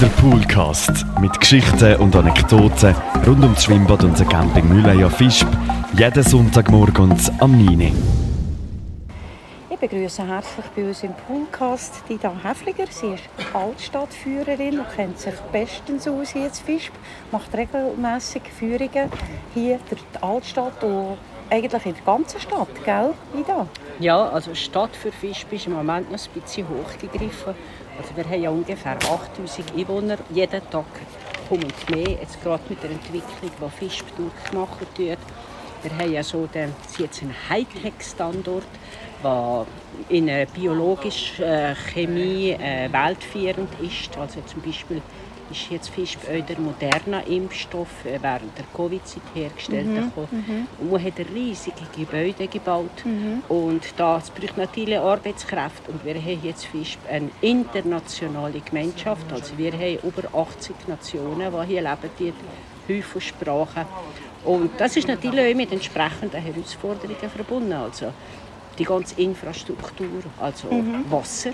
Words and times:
Der 0.00 0.06
Poolcast 0.06 1.04
mit 1.20 1.38
Geschichten 1.38 1.96
und 1.96 2.16
Anekdoten 2.16 2.94
rund 3.26 3.42
ums 3.42 3.64
Schwimmbad 3.64 4.02
und 4.02 4.18
den 4.18 4.26
Camping 4.26 4.66
Mühleia 4.66 5.10
Fischb. 5.10 5.46
Jeden 5.92 6.22
Sonntagmorgen 6.22 7.14
am 7.38 7.52
9. 7.66 7.92
Ich 9.68 9.76
begrüße 9.78 10.26
herzlich 10.26 10.64
bei 10.74 10.84
uns 10.84 11.02
im 11.02 11.12
Poolcast 11.12 12.02
Dida 12.08 12.32
Häfliger. 12.42 12.86
Sie 12.88 13.08
ist 13.08 13.24
Altstadtführerin 13.52 14.78
und 14.78 14.90
kennt 14.96 15.18
sich 15.18 15.34
bestens 15.52 16.08
aus 16.08 16.30
hier 16.30 16.46
in 16.46 16.52
Fischb. 16.52 16.94
Macht 17.30 17.54
regelmäßig 17.54 18.42
Führungen 18.58 19.10
hier 19.52 19.80
durch 19.90 20.02
die 20.14 20.22
Altstadt 20.22 20.82
und 20.82 21.18
eigentlich 21.50 21.84
in 21.84 21.94
der 21.94 22.04
ganzen 22.04 22.40
Stadt, 22.40 22.68
gell, 22.84 23.12
Ida? 23.38 23.66
Ja, 23.98 24.28
also 24.30 24.54
Stadt 24.54 24.96
für 24.96 25.12
Fischb 25.12 25.52
ist 25.52 25.66
im 25.66 25.74
Moment 25.74 26.10
noch 26.10 26.18
ein 26.18 26.40
bisschen 26.40 26.66
hochgegriffen. 26.68 27.54
Also 28.00 28.16
wir 28.16 28.24
haben 28.24 28.42
ja 28.42 28.48
ungefähr 28.48 28.96
8000 28.96 29.74
Einwohner. 29.76 30.16
Jeden 30.32 30.70
Tag 30.70 30.86
kommt 31.50 31.90
mehr, 31.90 32.12
jetzt 32.12 32.42
gerade 32.42 32.62
mit 32.70 32.82
der 32.82 32.92
Entwicklung, 32.92 33.50
die 33.60 33.78
Fischb 33.78 34.06
durchgemacht 34.16 34.98
wird. 34.98 35.18
Wir 35.82 35.98
haben 35.98 36.10
ja 36.10 36.22
so 36.22 36.46
den, 36.46 36.72
jetzt 36.98 37.20
einen 37.20 37.34
Hightech-Standort, 37.50 38.64
der 39.22 39.66
in 40.08 40.26
der 40.28 40.46
biologischen 40.46 41.44
äh, 41.44 41.74
Chemie 41.74 42.52
äh, 42.52 42.90
weltführend 42.90 43.68
ist. 43.82 44.16
Also 44.16 44.40
zum 44.46 44.62
Beispiel 44.62 45.02
ist 45.50 45.70
jetzt 45.70 45.90
auch 45.90 46.46
der 46.46 46.60
moderne 46.60 47.22
Impfstoff 47.26 48.04
äh, 48.04 48.18
während 48.20 48.56
der 48.56 48.64
Covid-Zeit 48.74 49.22
hergestellt. 49.34 49.86
Mhm. 49.86 50.12
Mhm. 50.30 50.66
Und 50.78 50.90
man 50.90 51.04
hat 51.04 51.18
riesige 51.34 51.84
Gebäude 51.96 52.46
gebaut. 52.48 53.04
Mhm. 53.04 53.42
Und 53.48 53.82
das 53.96 54.30
braucht 54.30 54.56
natürlich 54.56 54.98
Arbeitskräfte. 54.98 55.90
Und 55.90 56.04
wir 56.04 56.14
haben 56.14 56.40
jetzt 56.42 56.66
Fischb 56.66 57.00
eine 57.08 57.30
internationale 57.40 58.60
Gemeinschaft. 58.60 59.32
Also 59.32 59.56
wir 59.58 59.72
haben 59.72 59.98
über 60.02 60.34
80 60.34 60.88
Nationen, 60.88 61.52
die 61.52 61.66
hier 61.66 61.82
leben, 61.82 62.10
die 62.18 62.32
Häufen 62.88 63.20
Sprachen. 63.20 63.86
Und 64.44 64.70
das 64.78 64.96
ist 64.96 65.06
natürlich 65.06 65.52
auch 65.52 65.56
mit 65.56 65.72
entsprechenden 65.72 66.40
Herausforderungen 66.40 67.30
verbunden. 67.34 67.72
Also 67.72 68.12
die 68.78 68.84
ganze 68.84 69.20
Infrastruktur, 69.20 70.22
also 70.40 70.68
mhm. 70.68 71.04
Wasser, 71.10 71.52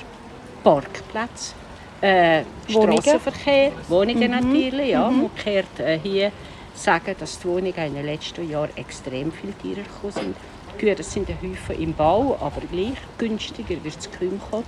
Parkplätze, 0.62 1.55
äh, 2.00 2.42
Straßenverkehr, 2.69 3.72
Wohnungen 3.89 4.30
mhm. 4.30 4.30
natürlich. 4.30 4.91
Ja. 4.91 5.08
Mhm. 5.11 5.22
Man 5.22 5.34
kehrt 5.34 5.80
äh, 5.80 5.98
hier 5.98 6.33
sagen, 6.75 7.14
dass 7.19 7.39
die 7.39 7.47
Wohnungen 7.47 7.75
in 7.75 7.94
den 7.94 8.06
letzten 8.06 8.48
Jahren 8.48 8.70
extrem 8.77 9.33
viel 9.33 9.52
teurer 9.62 9.83
gekommen 9.83 10.12
sind. 10.12 10.36
Gut, 10.78 10.98
das 10.98 11.11
sind 11.11 11.28
Häufen 11.28 11.83
im 11.83 11.94
Bau, 11.94 12.36
aber 12.41 12.61
gleich 12.70 12.98
günstiger 13.17 13.83
wird 13.83 13.97
es 13.98 14.11
kaum 14.11 14.39
kommen. 14.50 14.64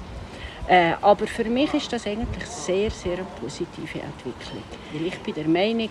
Äh, 0.67 0.93
aber 1.01 1.27
für 1.27 1.45
mich 1.45 1.73
ist 1.75 1.93
das 1.93 2.06
eigentlich 2.06 2.47
sehr, 2.47 2.91
sehr 2.91 3.15
eine 3.15 3.27
positive 3.41 4.01
Entwicklung. 4.01 4.62
Weil 4.93 5.06
ich 5.06 5.19
bin 5.21 5.34
der 5.34 5.49
Meinung, 5.49 5.91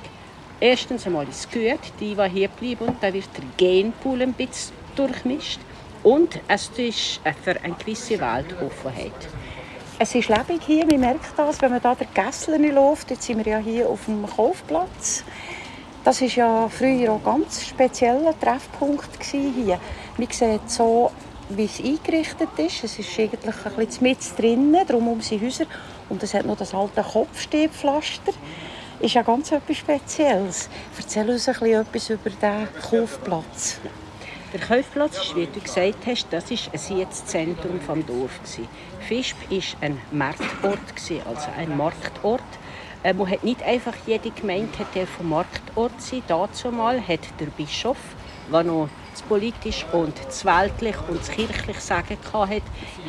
erstens 0.60 1.06
einmal 1.06 1.28
ist 1.28 1.40
es 1.40 1.52
gut, 1.52 1.80
die, 2.00 2.16
die 2.16 2.30
hier 2.30 2.48
bleiben, 2.48 2.88
und 2.88 3.02
dann 3.02 3.14
wird 3.14 3.30
der 3.36 3.44
Genpool 3.58 4.22
ein 4.22 4.34
bisschen 4.34 4.76
durchmischt. 4.96 5.60
Und 6.04 6.40
es 6.48 6.70
ist 6.78 7.20
für 7.44 7.62
eine 7.62 7.74
gewisse 7.74 8.20
Weltoffenheit. 8.20 9.12
Es 10.00 10.14
ist 10.14 10.30
lebendig 10.30 10.62
hier, 10.64 10.86
man 10.86 11.00
merkt 11.00 11.26
das, 11.36 11.60
wenn 11.60 11.72
man 11.72 11.82
da 11.82 11.96
der 11.96 12.06
Gässler 12.14 12.60
läuft. 12.60 13.10
Jetzt 13.10 13.24
sind 13.24 13.44
wir 13.44 13.54
ja 13.54 13.58
hier 13.58 13.90
auf 13.90 14.06
dem 14.06 14.28
Kaufplatz. 14.28 15.24
Das 16.04 16.22
war 16.22 16.28
ja 16.28 16.70
früher 16.70 17.14
auch 17.14 17.18
ein 17.18 17.24
ganz 17.42 17.66
spezieller 17.66 18.40
Treffpunkt 18.40 19.24
hier. 19.24 19.80
Man 20.20 20.28
sieht 20.30 20.70
so, 20.70 21.10
wie 21.50 21.66
es 21.66 21.80
eingerichtet 21.80 22.50
ist. 22.58 22.84
Es 22.84 23.00
ist 23.00 23.18
eigentlich 23.18 23.56
ein 23.66 23.76
bisschen 23.76 24.04
mit 24.04 24.20
drinnen, 24.38 24.86
darum 24.86 25.20
sind 25.20 25.42
Häuser. 25.42 25.66
Und 26.10 26.22
es 26.22 26.36
hat 26.36 26.46
noch 26.46 26.58
das 26.58 26.76
alte 26.76 27.02
Kopfstehpflaster. 27.02 28.34
Ist 29.00 29.16
ja 29.16 29.24
ganz 29.24 29.52
etwas 29.52 29.78
Spezielles. 29.78 30.70
Erzähl 30.96 31.28
uns 31.28 31.50
ein 31.50 31.56
bisschen 31.56 31.82
etwas 31.82 32.10
über 32.12 32.30
diesen 32.30 32.68
Kaufplatz. 32.88 33.80
Der 34.58 34.66
Kaufplatz 34.66 35.18
ist, 35.20 35.36
wie 35.36 35.46
du 35.46 35.60
gesagt 35.60 36.08
hast, 36.08 36.28
das 36.32 36.50
ist 36.50 36.72
ein 36.74 37.12
Zentrum 37.12 37.80
des 37.80 38.06
Dorfes. 38.08 38.60
Fischb 39.08 39.38
war 39.52 39.82
ein 39.82 40.00
Marktort, 40.12 40.80
also 41.28 41.48
ein 41.56 41.78
Marktort. 41.78 42.42
Äh, 43.04 43.14
man 43.14 43.30
hat 43.30 43.44
nicht 43.44 43.62
einfach 43.62 43.94
jede 44.08 44.32
Gemeinde 44.32 44.80
hat 44.80 45.08
vom 45.10 45.30
Marktort 45.30 46.02
sein. 46.02 46.24
Dazu 46.28 46.72
mal 46.72 47.00
hat 47.00 47.20
der 47.40 47.46
Bischof, 47.56 48.00
der 48.52 48.64
noch 48.64 48.90
das 49.12 49.22
politisch 49.22 49.86
und 49.92 50.18
das 50.26 50.44
weltlich 50.44 50.96
und 51.08 51.20
das 51.20 51.30
kirchlich 51.30 51.80
Sagen 51.80 52.18
hatte, 52.34 52.62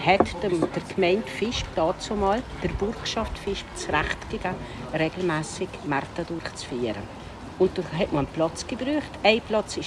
hat 0.04 0.42
der, 0.42 0.50
der 0.50 0.94
Gemeinde 0.94 1.26
Fischb 1.28 1.66
dazu 1.74 2.14
mal 2.14 2.42
der 2.62 2.68
Burgschaft 2.68 3.38
Fischb 3.38 3.66
das 3.72 3.88
Recht 3.88 4.20
gegeben, 4.28 4.54
regelmäßig 4.92 5.68
Märkte 5.86 6.26
durchzuführen. 6.26 7.27
Und 7.58 7.76
da 7.76 7.82
hat 7.98 8.12
man 8.12 8.26
einen 8.26 8.34
Platz 8.34 8.66
gebraucht. 8.66 9.10
Ein 9.24 9.40
Platz 9.40 9.76
war, 9.76 9.84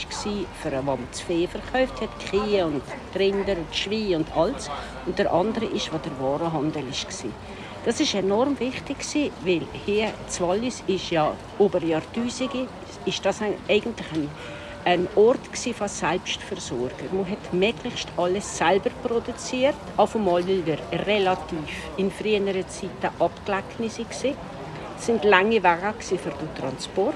für 0.62 0.78
wo 0.78 0.82
man 0.82 1.08
das 1.10 1.22
Vieh 1.22 1.48
verkauft 1.48 2.02
hat, 2.02 2.10
Kühe 2.30 2.66
und 2.66 2.82
Rinder 3.18 3.54
und 3.58 3.74
Schweine 3.74 4.18
und 4.18 4.36
alles. 4.36 4.70
Und 5.06 5.18
der 5.18 5.32
andere 5.32 5.66
ist, 5.66 5.92
wo 5.94 5.98
der 5.98 6.12
Warenhandel 6.20 6.84
war. 6.84 7.32
Das 7.86 8.00
war 8.00 8.20
enorm 8.20 8.60
wichtig, 8.60 8.98
weil 9.44 9.62
hier 9.86 10.08
in 10.08 10.48
Wallis 10.48 10.84
ist 10.86 11.10
ja 11.10 11.34
über 11.60 11.82
Jahrtausende 11.82 12.68
ist 13.06 13.26
das 13.26 13.42
eigentlich 13.42 14.06
ein, 14.14 14.30
ein 14.86 15.08
Ort 15.16 15.40
von 15.74 15.88
Selbstversorger. 15.88 17.06
Man 17.12 17.30
hat 17.30 17.54
möglichst 17.54 18.08
alles 18.18 18.58
selber 18.58 18.92
produziert. 19.02 19.76
Auf 19.98 20.16
einmal, 20.16 20.46
wir 20.46 20.78
relativ 21.08 21.90
in 21.98 22.12
früheren 22.12 22.68
Zeiten 22.68 23.10
abgelegen. 23.20 24.36
Es 25.00 25.08
waren 25.08 25.22
lange 25.24 25.64
Wege 25.64 25.94
für 26.00 26.30
den 26.30 26.56
Transport. 26.60 27.16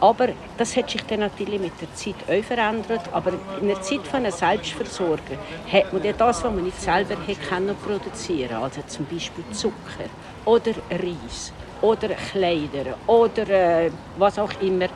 Aber 0.00 0.28
das 0.58 0.76
hat 0.76 0.90
sich 0.90 1.02
dann 1.04 1.20
natürlich 1.20 1.60
mit 1.60 1.72
der 1.80 1.92
Zeit 1.94 2.16
auch 2.28 2.44
verändert. 2.44 3.02
Aber 3.12 3.32
in 3.60 3.68
der 3.68 3.80
Zeit 3.80 4.06
von 4.06 4.20
einem 4.20 4.32
Selbstversorger 4.32 5.36
hat 5.72 5.92
man 5.92 6.02
das, 6.02 6.18
was 6.18 6.44
man 6.44 6.64
nicht 6.64 6.80
selber 6.80 7.16
hätte 7.26 7.74
produzieren 7.84 8.56
also 8.56 8.82
zum 8.86 9.06
Beispiel 9.06 9.44
Zucker 9.52 10.10
oder 10.44 10.72
Reis 10.90 11.52
oder 11.80 12.08
Kleider 12.08 12.96
oder 13.06 13.48
äh, 13.48 13.90
was 14.18 14.38
auch 14.38 14.52
immer, 14.60 14.88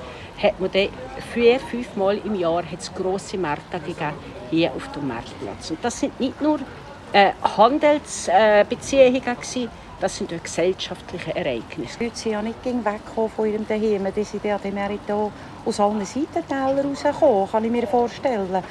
hat 0.43 0.59
man 0.59 0.71
dann 0.72 0.88
vier, 1.32 1.61
fünf 1.61 1.94
Mal 1.97 2.19
im 2.25 2.34
Jahr 2.34 2.62
hat's 2.71 2.93
grosse 2.94 3.37
Märkte 3.37 3.78
gegeben, 3.78 4.15
hier 4.50 4.72
auf 4.72 4.91
dem 4.93 5.09
Marktplatz. 5.09 5.71
Und 5.71 5.84
das 5.84 6.00
sind 6.00 6.19
nicht 6.19 6.41
nur 6.41 6.59
äh, 7.12 7.32
Handelsbeziehungen, 7.43 9.22
äh, 9.22 9.69
das 10.00 10.16
sind 10.16 10.31
gesellschaftliche 10.43 11.37
Ereignisse. 11.37 11.99
Die 11.99 12.05
Leute 12.05 12.16
sind 12.16 12.33
ja 12.33 12.43
nicht 12.43 12.65
weggekommen 12.65 13.31
von 13.31 13.53
ihrem 13.53 13.69
Daheim. 13.69 14.06
Die 14.15 14.25
sind 14.25 14.44
ja 14.44 14.59
dann 14.59 15.33
aus 15.65 15.78
allen 15.78 16.05
Seitentälern 16.05 16.87
rausgekommen, 16.87 17.50
kann 17.50 17.65
ich 17.65 17.71
mir 17.71 17.87
vorstellen. 17.87 18.62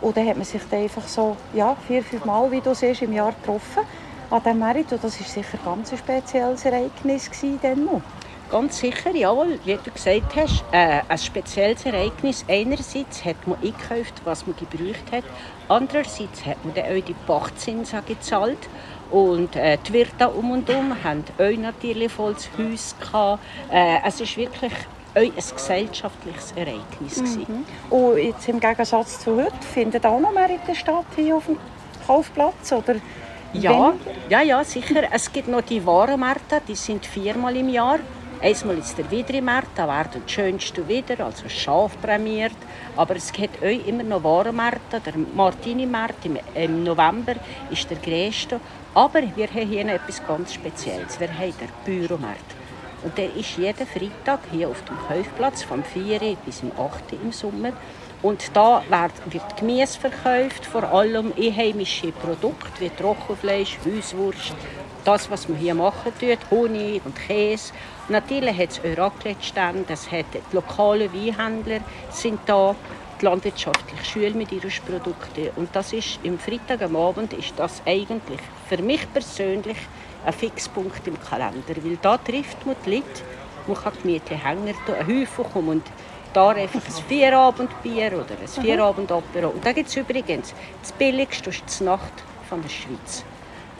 Und 0.00 0.16
dann 0.16 0.28
hat 0.28 0.36
man 0.36 0.44
sich 0.44 0.60
dann 0.70 0.82
einfach 0.82 1.08
so 1.08 1.36
ja, 1.54 1.74
vier, 1.86 2.02
fünf 2.02 2.24
Mal, 2.26 2.50
wie 2.50 2.60
du 2.60 2.74
siehst, 2.74 3.00
im 3.02 3.12
Jahr 3.14 3.32
getroffen 3.32 3.84
an 4.30 4.42
diesem 4.42 4.58
Merit. 4.58 4.92
Und 4.92 5.02
das 5.02 5.18
war 5.18 5.26
sicher 5.26 5.58
ein 5.58 5.64
ganz 5.64 5.98
spezielles 5.98 6.64
Ereignis 6.64 7.30
dann 7.62 7.84
noch. 7.86 8.02
Ganz 8.50 8.78
sicher, 8.78 9.10
ja, 9.14 9.34
wie 9.64 9.78
du 9.82 9.90
gesagt 9.90 10.36
hast, 10.36 10.64
äh, 10.70 11.00
ein 11.08 11.18
spezielles 11.18 11.86
Ereignis. 11.86 12.44
Einerseits 12.46 13.24
hat 13.24 13.46
man 13.46 13.56
eingekauft, 13.56 14.20
was 14.24 14.46
man 14.46 14.54
gebraucht 14.56 15.10
hat. 15.10 15.24
Andererseits 15.68 16.44
hat 16.44 16.62
man 16.62 16.74
dann 16.74 16.84
auch 16.84 17.04
die 17.04 17.14
Pachtzinsen 17.26 18.04
gezahlt. 18.06 18.68
Und 19.14 19.54
äh, 19.54 19.78
die 19.86 19.92
Wirte 19.92 20.28
um 20.28 20.50
und 20.50 20.68
um 20.70 20.92
hatten 21.04 21.24
auch 21.38 21.56
natürlich 21.56 22.10
volles 22.10 22.50
Haus. 22.58 22.96
Gehabt. 22.98 23.40
Äh, 23.70 23.98
es 24.04 24.20
ist 24.20 24.36
wirklich 24.36 24.72
ein 25.14 25.32
gesellschaftliches 25.36 26.52
Ereignis. 26.56 27.22
Mhm. 27.46 27.64
Und 27.90 28.18
jetzt 28.18 28.48
im 28.48 28.58
Gegensatz 28.58 29.20
zu 29.20 29.36
heute, 29.36 29.54
findet 29.72 30.04
auch 30.04 30.18
noch 30.18 30.32
mehr 30.32 30.50
in 30.50 30.58
der 30.66 30.74
Stadt 30.74 31.04
hier 31.14 31.36
auf 31.36 31.46
dem 31.46 31.58
Kaufplatz? 32.04 32.72
Oder 32.72 32.96
ja, 33.52 33.92
ja, 34.28 34.42
ja, 34.42 34.64
sicher. 34.64 35.04
Es 35.12 35.32
gibt 35.32 35.46
noch 35.46 35.62
die 35.62 35.86
Warenmärkte, 35.86 36.60
die 36.66 36.74
sind 36.74 37.06
viermal 37.06 37.54
im 37.54 37.68
Jahr. 37.68 38.00
Einmal 38.44 38.76
ist 38.76 38.98
der 38.98 39.10
Widrimarkt, 39.10 39.70
da 39.74 39.88
werden 39.88 40.22
die 40.28 40.30
schönsten 40.30 40.86
wieder, 40.86 41.24
also 41.24 41.48
Schaf 41.48 41.98
prämiert. 42.02 42.52
Aber 42.94 43.16
es 43.16 43.32
gibt 43.32 43.62
auch 43.62 43.86
immer 43.88 44.02
noch 44.02 44.22
Warenmärkte. 44.22 45.00
Der 45.00 45.14
Martini-Markt 45.34 46.26
im, 46.26 46.36
im, 46.54 46.84
November 46.84 47.36
ist 47.70 47.88
der 47.88 47.96
größte. 47.96 48.60
Aber 48.92 49.22
wir 49.34 49.46
haben 49.46 49.66
hier 49.66 49.84
noch 49.86 49.94
etwas 49.94 50.20
ganz 50.26 50.52
Spezielles. 50.52 51.18
Wir 51.18 51.32
haben 51.32 51.54
den 51.58 51.70
Büromarkt. 51.86 52.54
Und 53.02 53.16
der 53.16 53.34
ist 53.34 53.56
jeden 53.56 53.86
Freitag 53.86 54.40
hier 54.52 54.68
auf 54.68 54.82
dem 54.84 54.98
Kaufplatz 55.08 55.62
vom 55.62 55.82
4 55.82 56.36
bis 56.44 56.58
zum 56.58 56.70
8 56.72 57.14
im 57.22 57.32
Sommer. 57.32 57.72
Und 58.20 58.50
da 58.52 58.82
wird 59.24 59.56
Gemüse 59.56 59.98
verkauft, 59.98 60.66
vor 60.66 60.84
allem 60.84 61.32
einheimische 61.34 62.12
Produkte 62.12 62.80
wie 62.80 62.90
Trockenfleisch, 62.90 63.78
Hauswurst, 63.86 64.52
das, 65.04 65.30
was 65.30 65.48
man 65.48 65.58
hier 65.58 65.74
machen 65.74 66.12
tut, 66.18 66.38
Honig 66.50 67.02
und 67.04 67.14
Käse. 67.14 67.72
Natürlich 68.08 68.58
hat 68.58 68.70
es 68.70 68.98
Raclette-Stände, 68.98 69.92
es 69.92 70.10
hat 70.10 70.26
die 70.34 70.54
lokalen 70.54 71.12
Weinhändler 71.12 71.80
sind 72.10 72.40
da, 72.46 72.74
die 73.20 73.24
landwirtschaftliche 73.24 74.04
Schule 74.04 74.30
mit 74.32 74.52
ihren 74.52 74.70
Produkten. 74.86 75.50
Und 75.56 75.68
das 75.74 75.92
ist 75.92 76.18
im 76.22 76.38
Freitag 76.38 76.82
am 76.82 76.96
Abend 76.96 77.32
ist 77.32 77.54
das 77.56 77.82
eigentlich 77.86 78.40
für 78.68 78.78
mich 78.78 79.10
persönlich 79.12 79.76
ein 80.24 80.32
Fixpunkt 80.32 81.06
im 81.06 81.20
Kalender, 81.20 81.74
weil 81.82 81.98
da 82.00 82.16
trifft 82.18 82.64
man 82.66 82.76
die 82.84 82.96
Leute, 82.96 83.22
man 83.66 83.76
kann 83.76 83.92
gemütlich 84.02 84.44
hängen, 84.44 84.68
ein 84.68 85.06
Häufchen 85.06 85.52
kommen 85.52 85.68
und 85.68 85.86
da 86.32 86.48
einfach 86.48 86.80
ein 86.84 87.04
Vierabendbier 87.08 88.12
oder 88.12 88.36
ein 88.40 88.48
Vierabendopera. 88.48 89.46
Und 89.46 89.64
da 89.64 89.72
gibt 89.72 89.88
es 89.88 89.96
übrigens 89.96 90.54
das 90.82 90.92
billigste 90.92 91.50
ist 91.50 91.80
die 91.80 91.84
Nacht 91.84 92.12
von 92.48 92.60
der 92.62 92.68
Schweiz. 92.68 93.24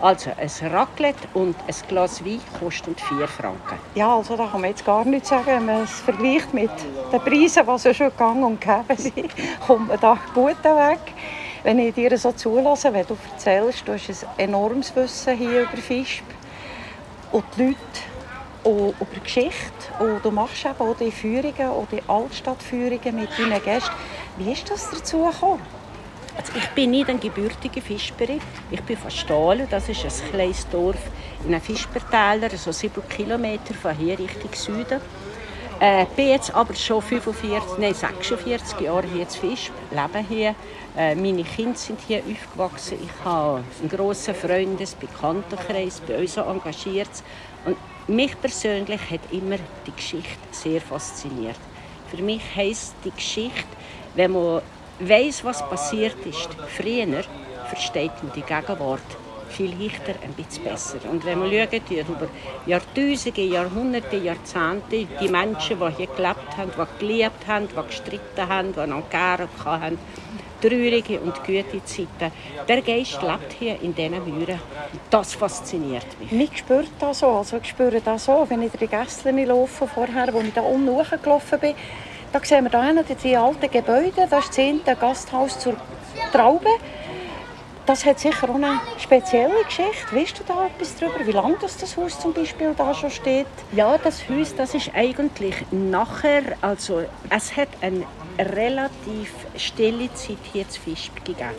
Also 0.00 0.30
ein 0.36 0.72
Raclette 0.72 1.28
und 1.34 1.56
ein 1.66 1.74
Glas 1.88 2.24
Wein 2.24 2.40
kostet 2.58 3.00
4 3.00 3.28
Franken. 3.28 3.78
Ja, 3.94 4.16
also 4.16 4.36
da 4.36 4.46
kann 4.46 4.60
man 4.60 4.70
jetzt 4.70 4.84
gar 4.84 5.04
nichts 5.04 5.28
sagen. 5.28 5.46
Wenn 5.46 5.66
man 5.66 5.82
es 5.84 6.00
vergleicht 6.00 6.52
mit 6.52 6.70
den 7.12 7.20
Preisen, 7.20 7.64
die 7.66 7.94
schon 7.94 8.10
gegangen 8.10 8.44
und 8.44 8.60
gegeben 8.60 8.96
sind, 8.96 9.30
kommt 9.66 9.88
man 9.88 10.00
da 10.00 10.18
gut 10.34 10.62
weg. 10.64 11.00
Wenn 11.62 11.78
ich 11.78 11.94
dir 11.94 12.18
so 12.18 12.32
zulasse, 12.32 12.92
wenn 12.92 13.06
du 13.06 13.16
erzählst, 13.32 13.86
du 13.86 13.94
hast 13.94 14.26
ein 14.36 14.48
enormes 14.48 14.94
Wissen 14.94 15.36
hier 15.36 15.62
über 15.62 15.76
Fisch 15.76 16.22
und 17.32 17.44
die 17.56 17.62
Leute 17.62 17.76
und 18.64 18.94
über 19.00 19.20
Geschichte 19.22 19.72
und 20.00 20.24
du 20.24 20.30
machst 20.30 20.66
eben 20.66 20.74
auch 20.78 20.96
die 20.96 21.10
Führungen, 21.10 21.68
auch 21.68 21.86
die 21.90 22.02
Altstadtführungen 22.06 23.14
mit 23.14 23.30
deinen 23.38 23.62
Gästen. 23.62 23.94
Wie 24.36 24.52
ist 24.52 24.70
das 24.70 24.90
dazu 24.90 25.24
gekommen? 25.24 25.62
Also 26.36 26.52
ich 26.56 26.68
bin 26.70 26.90
nicht 26.90 27.08
ein 27.08 27.20
gebürtiger 27.20 27.80
Fischberit. 27.80 28.42
Ich 28.70 28.82
bin 28.82 28.96
von 28.96 29.10
Stahlen. 29.10 29.68
Das 29.70 29.88
ist 29.88 30.04
ein 30.04 30.30
kleines 30.30 30.68
Dorf 30.68 30.98
in 31.44 31.54
einem 31.54 31.60
Fischbertäler, 31.60 32.50
so 32.56 32.72
sieben 32.72 33.06
Kilometer 33.08 33.74
von 33.74 33.96
hier 33.96 34.18
Richtung 34.18 34.52
Süden. 34.52 35.00
Äh, 35.80 36.06
bin 36.16 36.28
jetzt 36.28 36.54
aber 36.54 36.74
schon 36.74 37.02
45, 37.02 37.78
nein, 37.78 37.94
46 37.94 38.80
Jahre 38.80 39.06
hier 39.06 39.22
in 39.22 39.28
Fisch, 39.28 39.72
lebe 39.90 40.26
hier. 40.26 40.54
Äh, 40.96 41.14
meine 41.16 41.42
Kinder 41.42 41.76
sind 41.76 41.98
hier 42.06 42.22
aufgewachsen. 42.22 42.98
Ich 43.02 43.24
habe 43.24 43.64
einen 43.80 43.88
grossen 43.88 44.34
Freundes-, 44.34 44.94
Bekanntenkreis, 44.94 46.00
bei 46.06 46.18
uns 46.18 46.36
engagiert. 46.36 47.10
Und 47.64 47.76
mich 48.06 48.40
persönlich 48.40 49.00
hat 49.10 49.20
immer 49.32 49.56
die 49.86 49.92
Geschichte 49.94 50.38
sehr 50.52 50.80
fasziniert. 50.80 51.58
Für 52.08 52.22
mich 52.22 52.42
heisst 52.54 52.94
die 53.04 53.10
Geschichte, 53.10 53.66
wenn 54.14 54.30
man 54.30 54.62
weiß, 55.00 55.44
was 55.44 55.68
passiert 55.68 56.16
ist, 56.26 56.48
früher 56.76 57.24
versteht 57.68 58.12
man 58.22 58.32
die 58.34 58.42
Gegenwart 58.42 59.00
viel 59.48 59.74
leichter, 59.80 60.14
ein 60.22 60.32
bisschen 60.32 60.64
besser. 60.64 60.98
Und 61.10 61.24
wenn 61.24 61.38
man 61.38 61.50
schaut, 61.50 61.90
über 61.90 62.28
Jahrtausende, 62.66 63.42
Jahrhunderte, 63.42 64.16
Jahrzehnte, 64.16 65.06
die 65.20 65.28
Menschen, 65.28 65.78
die 65.78 65.96
hier 65.96 66.06
gelebt 66.06 66.56
haben, 66.56 66.72
die 66.76 66.98
geliebt 66.98 67.46
haben, 67.46 67.68
die 67.68 67.86
gestritten 67.86 68.48
haben, 68.48 68.72
die 68.72 68.86
noch 68.86 69.12
hatten, 69.12 69.98
traurige 70.60 71.20
und 71.20 71.36
gute 71.44 71.84
Zeiten. 71.84 72.32
Der 72.68 72.82
Geist 72.82 73.20
lebt 73.22 73.52
hier 73.58 73.80
in 73.82 73.94
diesen 73.94 74.24
Mühren. 74.24 74.60
Das 75.10 75.34
fasziniert 75.34 76.06
mich. 76.18 76.32
Mich 76.32 76.58
spürt 76.58 76.90
das 76.98 77.18
so. 77.20 77.28
Also 77.28 77.58
ich 77.58 77.68
spüre 77.68 78.00
das 78.00 78.24
so, 78.24 78.46
wenn 78.48 78.62
ich 78.62 78.72
durch 78.72 78.90
die 78.90 78.96
Gässchen 78.96 79.46
laufe 79.46 79.86
vorher, 79.86 80.32
wo 80.32 80.40
ich 80.40 80.52
da 80.52 80.62
unten 80.62 80.88
hochgelaufen 80.88 81.60
bin. 81.60 81.74
Da 82.34 82.40
sehen 82.42 82.64
wir 82.64 82.70
da 82.70 82.90
die 82.90 83.36
alten 83.36 83.70
Gebäude. 83.70 84.26
Das 84.28 84.46
ist 84.46 84.48
das 84.48 84.50
10. 84.50 84.80
Gasthaus 85.00 85.56
zur 85.56 85.76
Traube. 86.32 86.66
Das 87.86 88.04
hat 88.04 88.18
sicher 88.18 88.50
auch 88.50 88.56
eine 88.56 88.80
spezielle 88.98 89.62
Geschichte. 89.64 90.16
Weißt 90.16 90.40
du 90.40 90.42
da 90.42 90.66
etwas 90.66 90.96
darüber, 90.96 91.24
wie 91.24 91.30
lange 91.30 91.54
das, 91.60 91.96
Haus 91.96 92.18
zum 92.18 92.32
Beispiel 92.32 92.74
da 92.76 92.92
schon 92.92 93.12
steht? 93.12 93.46
Ja, 93.70 93.96
das 93.98 94.28
Haus, 94.28 94.52
das 94.56 94.74
ist 94.74 94.90
eigentlich 94.96 95.54
nachher, 95.70 96.42
also 96.60 97.04
es 97.30 97.56
hat 97.56 97.68
eine 97.80 98.04
relativ 98.36 99.32
stille 99.56 100.12
Zeit 100.14 100.38
hier 100.52 100.68
zu 100.68 100.80
Fisch 100.80 101.12
gegeben. 101.14 101.50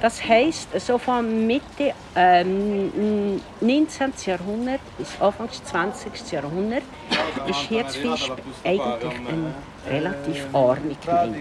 Das 0.00 0.26
heisst, 0.26 0.80
so 0.80 0.96
von 0.96 1.46
Mitte 1.46 1.92
ähm, 2.16 3.42
19. 3.60 4.14
Jahrhundert 4.24 4.80
bis 4.96 5.20
Anfang 5.20 5.48
des 5.48 5.62
20. 5.64 6.32
Jahrhundert 6.32 6.84
ist 7.46 7.60
hier 7.68 7.86
zu 7.86 7.98
Fisch 8.00 8.32
eigentlich 8.64 9.14
eine 9.28 9.52
relativ 9.88 10.46
arme 10.54 10.96
Gemeinde. 11.04 11.40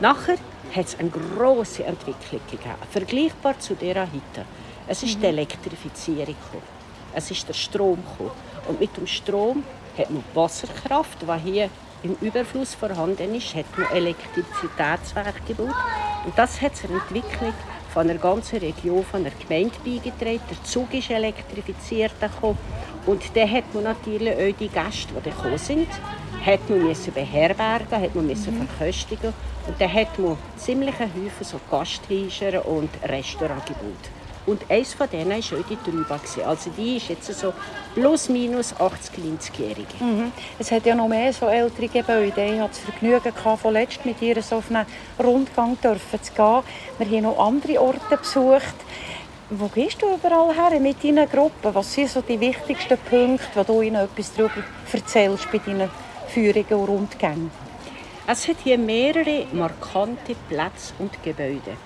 Nachher 0.00 0.36
hat 0.74 0.86
es 0.86 0.98
eine 0.98 1.10
große 1.10 1.84
Entwicklung 1.84 2.40
gegeben, 2.50 2.74
vergleichbar 2.90 3.58
zu 3.58 3.74
der 3.74 4.02
heute. 4.02 4.46
Es 4.86 5.02
ist 5.02 5.20
die 5.20 5.26
Elektrifizierung 5.26 6.26
gekommen. 6.26 6.80
Es 7.14 7.30
ist 7.30 7.48
der 7.48 7.54
Strom 7.54 8.02
gekommen. 8.04 8.30
Und 8.68 8.80
mit 8.80 8.96
dem 8.96 9.06
Strom 9.06 9.64
hat 9.96 10.10
man 10.10 10.24
Wasserkraft, 10.34 11.18
die 11.22 11.50
hier 11.50 11.70
im 12.02 12.16
Überfluss 12.20 12.74
vorhanden 12.74 13.34
ist, 13.34 13.54
hat 13.54 13.66
man 13.76 13.90
Elektrizitätswerke 13.92 15.40
gebaut. 15.46 15.74
Und 16.24 16.36
das 16.36 16.60
hat 16.60 16.76
zur 16.76 16.90
Entwicklung 16.90 17.54
von 17.92 18.06
der 18.06 18.18
ganzen 18.18 18.58
Region, 18.58 19.04
von 19.04 19.24
der 19.24 19.32
Gemeinde 19.32 19.74
beigetragen. 19.84 20.40
Der 20.50 20.64
Zug 20.64 20.92
ist 20.94 21.10
elektrifiziert 21.10 22.12
gekommen. 22.20 22.58
Und 23.06 23.22
dann 23.34 23.50
hat 23.50 23.74
man 23.74 23.84
natürlich 23.84 24.34
auch 24.34 24.56
die 24.58 24.68
Gäste, 24.68 25.14
die 25.24 25.30
gekommen 25.30 25.58
sind, 25.58 25.88
hat 26.44 26.68
man 26.68 26.82
müssen 26.82 27.12
beherbergen, 27.12 28.00
hat 28.00 28.14
man 28.14 28.26
müssen 28.26 28.54
mhm. 28.54 28.66
verköstigen. 28.66 29.32
Und 29.66 29.80
dann 29.80 29.92
hat 29.92 30.18
man 30.18 30.36
ziemlich 30.56 30.98
Häufen 30.98 31.44
so 31.44 31.60
Gasthäuser 31.70 32.66
und 32.66 32.90
Restaurants 33.04 33.66
gebaut. 33.66 34.19
Und 34.50 34.68
eines 34.68 34.94
von 34.94 35.08
denen 35.08 35.30
war 35.30 35.36
auch 35.38 35.64
die 35.68 35.76
Trüba. 35.76 36.20
Also 36.44 36.70
die 36.76 36.96
ist 36.96 37.08
jetzt 37.08 37.32
so 37.32 37.52
plus 37.94 38.28
minus 38.28 38.74
80, 38.74 39.12
90-jährige. 39.14 40.02
Mhm. 40.04 40.32
Es 40.58 40.72
hat 40.72 40.84
ja 40.86 40.96
noch 40.96 41.06
mehr 41.06 41.32
so 41.32 41.46
ältere 41.46 41.86
Gebäude. 41.86 42.44
Ich 42.44 42.58
hatte 42.58 42.70
das 42.70 42.78
Vergnügen, 42.80 43.32
von 43.32 43.72
letzt 43.72 44.04
mit 44.04 44.20
ihr 44.20 44.42
so 44.42 44.56
auf 44.56 44.68
einen 44.68 44.86
Rundgang 45.22 45.80
dürfen 45.80 46.20
zu 46.20 46.32
gehen. 46.32 46.62
Wir 46.98 47.18
haben 47.18 47.22
noch 47.22 47.38
andere 47.38 47.80
Orte 47.80 48.16
besucht. 48.16 48.74
Wo 49.50 49.68
gehst 49.68 50.02
du 50.02 50.14
überall 50.14 50.52
her 50.52 50.80
mit 50.80 51.02
deinen 51.04 51.28
Gruppen? 51.28 51.72
Was 51.72 51.94
sind 51.94 52.10
so 52.10 52.20
die 52.20 52.40
wichtigsten 52.40 52.98
Punkte, 52.98 53.46
wo 53.54 53.62
du 53.62 53.82
ihnen 53.82 54.02
etwas 54.02 54.32
darüber 54.34 54.64
erzählst 54.92 55.50
bei 55.52 55.58
deinen 55.58 55.90
Führungen 56.26 56.72
und 56.72 56.88
Rundgängen? 56.88 57.50
Es 58.26 58.48
hat 58.48 58.56
hier 58.64 58.78
mehrere 58.78 59.46
markante 59.52 60.34
Plätze 60.48 60.92
und 60.98 61.22
Gebäude, 61.22 61.76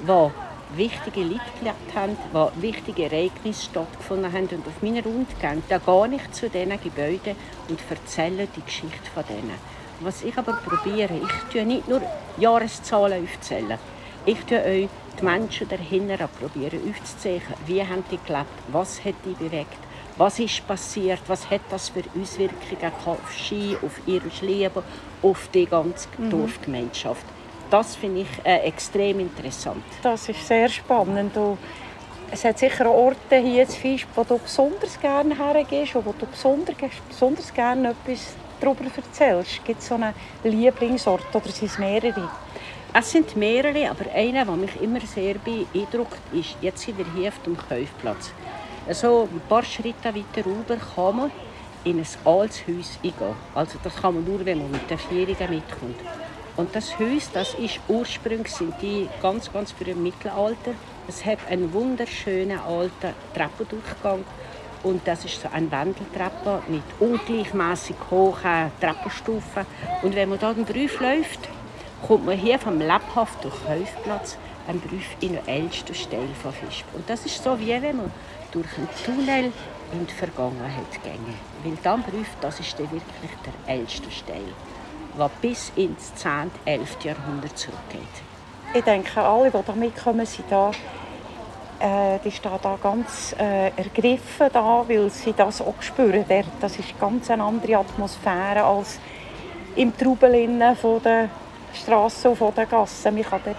die 0.00 0.51
wichtige 0.76 1.20
Leute 1.20 1.40
gelebt 1.58 1.94
haben, 1.94 2.16
wo 2.32 2.50
wichtige 2.56 3.04
Ereignisse 3.04 3.64
stattgefunden 3.66 4.32
haben. 4.32 4.48
Und 4.48 4.66
auf 4.66 4.82
meinen 4.82 5.02
Rundgängen 5.02 5.62
da 5.68 5.78
gehe 5.78 6.16
ich 6.16 6.30
zu 6.32 6.48
diesen 6.48 6.80
Gebäuden 6.82 7.36
und 7.68 7.78
erzähle 7.88 8.48
die 8.56 8.62
Geschichte 8.62 9.10
von 9.14 9.24
denen. 9.28 9.54
Was 10.00 10.22
ich 10.22 10.36
aber 10.36 10.54
probiere, 10.54 11.14
ich 11.14 11.52
tue 11.52 11.64
nicht 11.64 11.88
nur 11.88 12.02
Jahreszahlen 12.38 13.24
aufzählen. 13.24 13.78
Ich 14.26 14.40
tue 14.44 14.62
euch 14.62 14.88
die 15.18 15.24
Menschen 15.24 15.68
dahinter 15.68 16.28
probieren 16.28 16.80
aufzuzeichnen, 16.88 17.58
wie 17.66 17.82
haben 17.82 18.04
die 18.10 18.18
gelebt, 18.26 18.46
was 18.68 19.04
hat 19.04 19.14
die 19.24 19.34
bewegt, 19.34 19.78
was 20.16 20.38
ist 20.38 20.66
passiert, 20.66 21.20
was 21.26 21.48
hat 21.50 21.60
das 21.70 21.88
für 21.88 22.02
Auswirkungen 22.20 22.92
auf 23.04 23.32
Ski, 23.32 23.76
auf 23.82 24.00
ihr 24.06 24.22
Leben, 24.40 24.82
auf 25.22 25.48
die 25.52 25.66
ganze 25.66 26.08
mhm. 26.18 26.48
Das 27.72 27.96
finde 27.96 28.20
ich 28.20 28.28
äh, 28.44 28.66
extrem 28.68 29.20
interessant. 29.20 29.82
Das 30.02 30.28
ist 30.28 30.46
sehr 30.46 30.68
spannend. 30.68 31.34
Und 31.38 31.56
es 32.30 32.44
hat 32.44 32.58
sicher 32.58 32.90
Orte 32.90 33.38
hier 33.38 33.62
in 33.62 33.68
Fisch, 33.68 34.06
wo 34.14 34.24
du 34.24 34.36
besonders 34.36 35.00
gerne 35.00 35.34
hergehst 35.34 35.96
und 35.96 36.04
wo 36.04 36.12
du 36.12 36.26
besonders, 36.26 36.76
besonders 37.08 37.54
gerne 37.54 37.92
etwas 37.92 38.34
darüber 38.60 38.84
erzählst. 38.94 39.64
Gibt 39.64 39.80
es 39.80 39.88
so 39.88 39.94
einen 39.94 40.12
Lieblingsort 40.44 41.34
oder 41.34 41.48
sind 41.48 41.70
es 41.70 41.78
mehrere? 41.78 42.28
Es 42.92 43.10
sind 43.10 43.34
mehrere, 43.36 43.88
aber 43.88 44.04
einer, 44.14 44.44
der 44.44 44.56
mich 44.56 44.78
immer 44.82 45.00
sehr 45.00 45.36
beeindruckt, 45.36 46.20
ist, 46.30 46.56
jetzt 46.60 46.82
sind 46.82 46.98
wir 46.98 47.06
hier 47.16 47.28
auf 47.28 47.40
dem 47.42 47.56
Kaufplatz. 47.56 48.32
Also 48.86 49.30
ein 49.32 49.40
paar 49.48 49.64
Schritte 49.64 50.14
weiter 50.14 50.44
rüber 50.44 50.76
kann 50.94 51.16
man 51.16 51.30
in 51.84 52.00
ein 52.00 52.06
altes 52.26 52.60
Haus 52.68 52.98
eingehen. 53.02 53.34
Also 53.54 53.78
das 53.82 53.96
kann 53.96 54.12
man 54.16 54.24
nur, 54.26 54.44
wenn 54.44 54.58
man 54.58 54.72
mit 54.72 54.90
den 54.90 54.98
Vierungen 54.98 55.50
mitkommt. 55.50 55.96
Und 56.56 56.74
das 56.76 56.98
Haus, 56.98 57.30
das 57.32 57.54
ist 57.54 57.80
ursprünglich 57.88 58.52
sind 58.52 58.74
die 58.82 59.08
ganz, 59.22 59.50
ganz 59.50 59.72
früh 59.72 59.90
im 59.90 60.02
Mittelalter. 60.02 60.74
Es 61.08 61.24
hat 61.24 61.38
einen 61.48 61.72
wunderschönen 61.72 62.58
alten 62.58 63.14
Treppendurchgang 63.34 64.24
und 64.82 65.06
das 65.06 65.24
ist 65.24 65.40
so 65.40 65.48
ein 65.50 65.70
Wendeltreppe 65.70 66.62
mit 66.68 66.82
ungleichmäßig 67.00 67.96
hohen 68.10 68.70
Treppenstufen. 68.80 69.64
Und 70.02 70.14
wenn 70.14 70.28
man 70.28 70.38
da 70.38 70.52
den 70.52 70.66
Brief 70.66 71.00
läuft, 71.00 71.48
kommt 72.06 72.26
man 72.26 72.36
hier 72.36 72.58
vom 72.58 72.78
lebhaft 72.78 73.42
durch 73.44 73.56
Häufplatz 73.66 74.36
ein 74.68 74.78
Brief 74.80 75.16
in 75.20 75.32
den 75.32 75.48
ältesten 75.48 75.94
Stelle 75.94 76.34
von 76.42 76.52
Fisch. 76.52 76.84
Und 76.92 77.08
das 77.08 77.24
ist 77.24 77.42
so, 77.42 77.58
wie 77.58 77.80
wenn 77.80 77.96
man 77.96 78.12
durch 78.50 78.68
einen 78.76 78.88
Tunnel 79.04 79.52
in 79.92 80.06
die 80.06 80.12
Vergangenheit 80.12 81.02
ginge. 81.02 81.34
Weil 81.64 81.78
dann 81.82 82.02
Brief, 82.02 82.28
das 82.42 82.60
ist 82.60 82.78
dann 82.78 82.90
wirklich 82.90 83.30
der 83.46 83.74
älteste 83.74 84.10
Steil 84.10 84.52
was 85.16 85.30
bis 85.40 85.72
ins 85.76 86.14
10. 86.14 86.50
11. 86.64 86.96
Jahrhundert 87.04 87.56
zurückgeht. 87.56 88.00
Ich 88.74 88.84
denke, 88.84 89.20
alle, 89.20 89.50
die 89.50 89.58
da 89.66 89.72
mitkommen, 89.74 90.24
sind 90.24 90.50
da, 90.50 90.70
äh, 91.78 92.18
die 92.24 92.30
stehen 92.30 92.52
da 92.62 92.78
ganz 92.82 93.34
äh, 93.38 93.68
ergriffen, 93.68 94.48
da, 94.52 94.84
weil 94.86 95.10
sie 95.10 95.34
das 95.34 95.60
auch 95.60 95.80
spüren. 95.80 96.24
Das 96.60 96.78
ist 96.78 96.98
ganz 96.98 97.30
eine 97.30 97.44
andere 97.44 97.78
Atmosphäre 97.78 98.64
als 98.64 98.98
im 99.76 99.96
Trubel 99.96 100.48
von 100.80 101.02
der 101.02 101.28
Straße 101.74 102.30
und 102.30 102.56
den 102.56 102.68
Gassen. 102.68 103.14
Man 103.14 103.24
kann 103.24 103.40
dort 103.44 103.56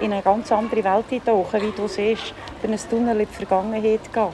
in 0.00 0.12
eine 0.12 0.22
ganz 0.22 0.50
andere 0.52 0.84
Welt 0.84 1.04
eintauchen, 1.10 1.60
wie 1.60 1.72
du 1.72 1.88
siehst, 1.88 2.34
durch 2.60 2.72
ein 2.72 2.90
Tunnel 2.90 3.20
in 3.20 3.26
die 3.28 3.34
Vergangenheit 3.34 4.12
gehen. 4.12 4.28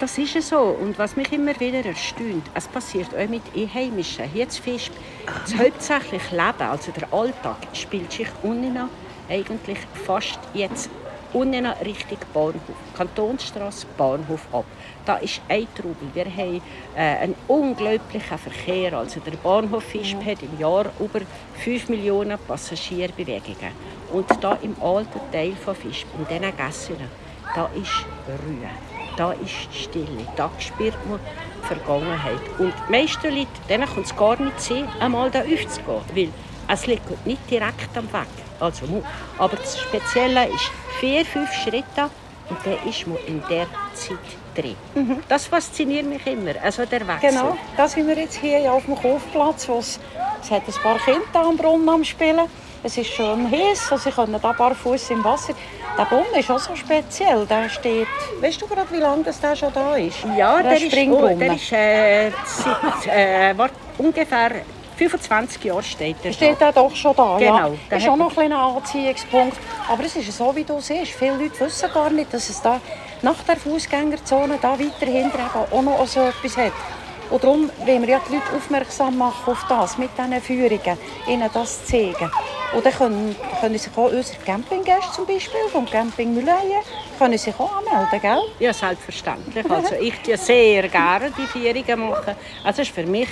Das 0.00 0.16
ist 0.16 0.48
so. 0.48 0.58
Und 0.58 0.98
was 0.98 1.14
mich 1.14 1.30
immer 1.32 1.58
wieder 1.60 1.84
erstaunt, 1.84 2.44
es 2.54 2.66
passiert 2.66 3.14
auch 3.14 3.28
mit 3.28 3.42
Einheimischen. 3.54 4.24
Hier 4.32 4.48
zu 4.48 4.62
Fisch, 4.62 4.90
das 5.26 5.56
hauptsächliche 5.56 6.34
Leben, 6.34 6.62
also 6.62 6.90
der 6.90 7.12
Alltag, 7.12 7.58
spielt 7.74 8.10
sich 8.10 8.28
unten 8.42 8.78
eigentlich 9.28 9.78
fast 10.06 10.40
jetzt 10.54 10.90
unten 11.32 11.66
Richtung 11.66 12.18
Bahnhof. 12.34 12.60
Kantonsstraße, 12.96 13.86
Bahnhof 13.96 14.46
ab. 14.52 14.64
Da 15.04 15.18
ist 15.18 15.40
ein 15.48 15.68
Trubel. 15.74 16.08
Wir 16.14 16.24
haben 16.24 16.62
äh, 16.96 17.00
einen 17.00 17.34
unglaublichen 17.46 18.38
Verkehr. 18.38 18.94
Also 18.94 19.20
der 19.20 19.36
Bahnhof 19.36 19.84
Fischb 19.84 20.24
hat 20.24 20.42
im 20.42 20.58
Jahr 20.58 20.86
über 20.98 21.20
5 21.62 21.90
Millionen 21.90 22.38
Passagierbewegungen. 22.48 23.72
Und 24.12 24.26
da 24.40 24.58
im 24.62 24.74
alten 24.82 25.20
Teil 25.30 25.52
von 25.52 25.76
Fischb, 25.76 26.08
in 26.18 26.26
diesen 26.26 26.56
Gassen, 26.56 26.96
da 27.54 27.70
ist 27.76 28.06
Ruhe. 28.26 28.89
Da 29.20 29.32
ist 29.32 29.68
Stille. 29.74 30.26
Da 30.34 30.50
spürt 30.58 30.96
man 31.06 31.20
die 31.20 31.66
Vergangenheit. 31.66 32.40
Und 32.58 32.72
die 32.88 32.90
meisten 32.90 33.28
Leute, 33.28 33.48
denen 33.68 33.86
kommt 33.86 34.06
es 34.06 34.16
gar 34.16 34.40
nicht 34.40 34.58
sehen, 34.58 34.88
einmal 34.98 35.30
da 35.30 35.40
aufzugehen. 35.40 36.02
Weil 36.14 36.28
es 36.68 36.86
liegt 36.86 37.26
nicht 37.26 37.50
direkt 37.50 37.94
am 37.98 38.10
Weg. 38.14 38.26
Also, 38.60 38.86
aber 39.36 39.56
das 39.56 39.78
Spezielle 39.78 40.48
ist 40.48 40.70
vier, 41.00 41.26
fünf 41.26 41.52
Schritte 41.52 42.08
und 42.48 42.58
dann 42.64 42.88
ist 42.88 43.06
man 43.06 43.18
in 43.26 43.42
der 43.50 43.66
Zeit 43.92 44.16
drin. 44.54 44.76
Mhm. 44.94 45.18
Das 45.28 45.48
fasziniert 45.48 46.06
mich 46.06 46.26
immer, 46.26 46.54
also 46.62 46.86
der 46.86 47.06
Wechsel. 47.06 47.28
Genau, 47.28 47.58
da 47.76 47.86
sind 47.88 48.06
wir 48.06 48.16
jetzt 48.16 48.36
hier 48.36 48.72
auf 48.72 48.86
dem 48.86 49.02
Hofplatz, 49.02 49.68
wo 49.68 49.80
es, 49.80 50.00
es 50.42 50.50
hat 50.50 50.62
ein 50.66 50.74
paar 50.82 50.98
Kinder 50.98 51.46
am 51.46 51.58
Brunnen 51.58 51.88
am 51.90 52.04
Spielen. 52.04 52.46
Es 52.82 52.96
ist 52.96 53.10
schon 53.12 53.50
heiß, 53.50 53.92
also 53.92 54.08
sie 54.08 54.10
können 54.10 54.40
da 54.40 54.52
barfuß 54.52 55.10
im 55.10 55.22
Wasser. 55.22 55.52
Der 55.98 56.04
Brunnen 56.04 56.34
ist 56.36 56.50
auch 56.50 56.58
so 56.58 56.74
speziell. 56.76 57.46
Der 57.46 57.68
steht, 57.68 58.08
weißt 58.40 58.60
du 58.60 58.66
gerade, 58.66 58.90
wie 58.90 58.98
lange 58.98 59.24
das 59.24 59.40
der 59.40 59.56
schon 59.56 59.72
da 59.72 59.96
ist? 59.96 60.18
Ja, 60.36 60.62
der, 60.62 60.78
der 60.78 60.82
ist, 60.82 61.08
oh, 61.10 61.28
der 61.28 61.54
ist 61.54 61.72
äh, 61.72 62.30
seit, 62.44 63.06
äh, 63.06 63.54
ungefähr 63.98 64.50
25 64.96 65.64
Jahre 65.64 65.82
steht 65.82 66.16
er 66.22 66.32
Steht 66.32 66.60
er 66.60 66.72
doch 66.72 66.94
schon 66.94 67.16
da, 67.16 67.38
genau, 67.38 67.56
ja. 67.56 67.70
Das 67.88 68.02
ist 68.02 68.08
auch 68.08 68.16
noch 68.16 68.36
ein 68.36 68.52
Anziehungspunkt. 68.52 69.56
Aber 69.90 70.04
es 70.04 70.14
ist 70.16 70.36
so, 70.36 70.54
wie 70.54 70.64
du 70.64 70.78
siehst. 70.80 71.12
Viele 71.12 71.36
Leute 71.36 71.60
wissen 71.60 71.90
gar 71.92 72.10
nicht, 72.10 72.32
dass 72.32 72.50
es 72.50 72.60
da 72.60 72.80
nach 73.22 73.42
der 73.48 73.56
Fußgängerzone 73.56 74.58
da 74.60 74.78
weiter 74.78 75.06
hinten 75.06 75.38
auch 75.70 75.82
noch 75.82 76.06
so 76.06 76.20
etwas 76.20 76.56
hat. 76.56 76.72
Und 77.30 77.44
darum 77.44 77.70
wollen 77.86 78.02
wir 78.02 78.08
ja 78.08 78.20
die 78.28 78.34
Leute 78.34 78.56
aufmerksam 78.56 79.16
machen 79.16 79.52
auf 79.52 79.64
das, 79.68 79.96
mit 79.96 80.10
diesen 80.18 80.40
Führungen, 80.40 80.98
ihnen 81.28 81.48
das 81.52 81.86
zeigen. 81.86 82.30
Und 82.74 82.84
dann 82.84 82.92
können, 82.92 83.36
können 83.60 83.78
sich 83.78 83.92
auch 83.96 84.10
unsere 84.10 84.38
Campinggäste 84.44 85.12
zum 85.12 85.26
Beispiel 85.26 85.60
vom 85.72 85.86
Camping 85.86 86.34
Mühleien 86.34 86.82
können 87.18 87.36
sich 87.36 87.54
auch 87.58 87.70
anmelden, 87.76 88.20
gell? 88.20 88.40
Ja, 88.58 88.72
selbstverständlich. 88.72 89.70
Also 89.70 89.94
ich 89.96 90.14
tue 90.20 90.38
sehr 90.38 90.88
gerne 90.88 91.30
die 91.36 91.46
Führungen 91.46 92.08
machen. 92.08 92.34
Also 92.64 92.82
ist 92.82 92.92
für 92.92 93.04
mich 93.04 93.28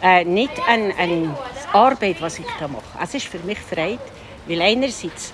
äh, 0.00 0.24
nicht 0.24 0.52
eine, 0.68 0.96
eine 0.96 1.34
Arbeit, 1.72 2.22
was 2.22 2.38
ich 2.38 2.46
da 2.60 2.68
mache. 2.68 2.84
Es 3.02 3.14
ist 3.14 3.26
für 3.26 3.40
mich 3.40 3.58
Freude, 3.58 3.98
weil 4.46 4.62
einerseits 4.62 5.32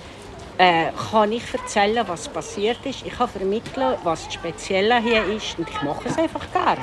äh, 0.57 0.85
kann 1.11 1.31
ich 1.31 1.43
erzählen, 1.53 2.03
was 2.07 2.27
passiert 2.27 2.83
ist. 2.85 3.05
Ich 3.05 3.13
kann 3.13 3.29
vermitteln, 3.29 3.95
was 4.03 4.25
das 4.25 4.33
Spezielle 4.33 4.99
hier 5.01 5.23
ist 5.25 5.57
und 5.59 5.69
ich 5.69 5.81
mache 5.83 6.09
es 6.09 6.17
einfach 6.17 6.51
gerne. 6.51 6.81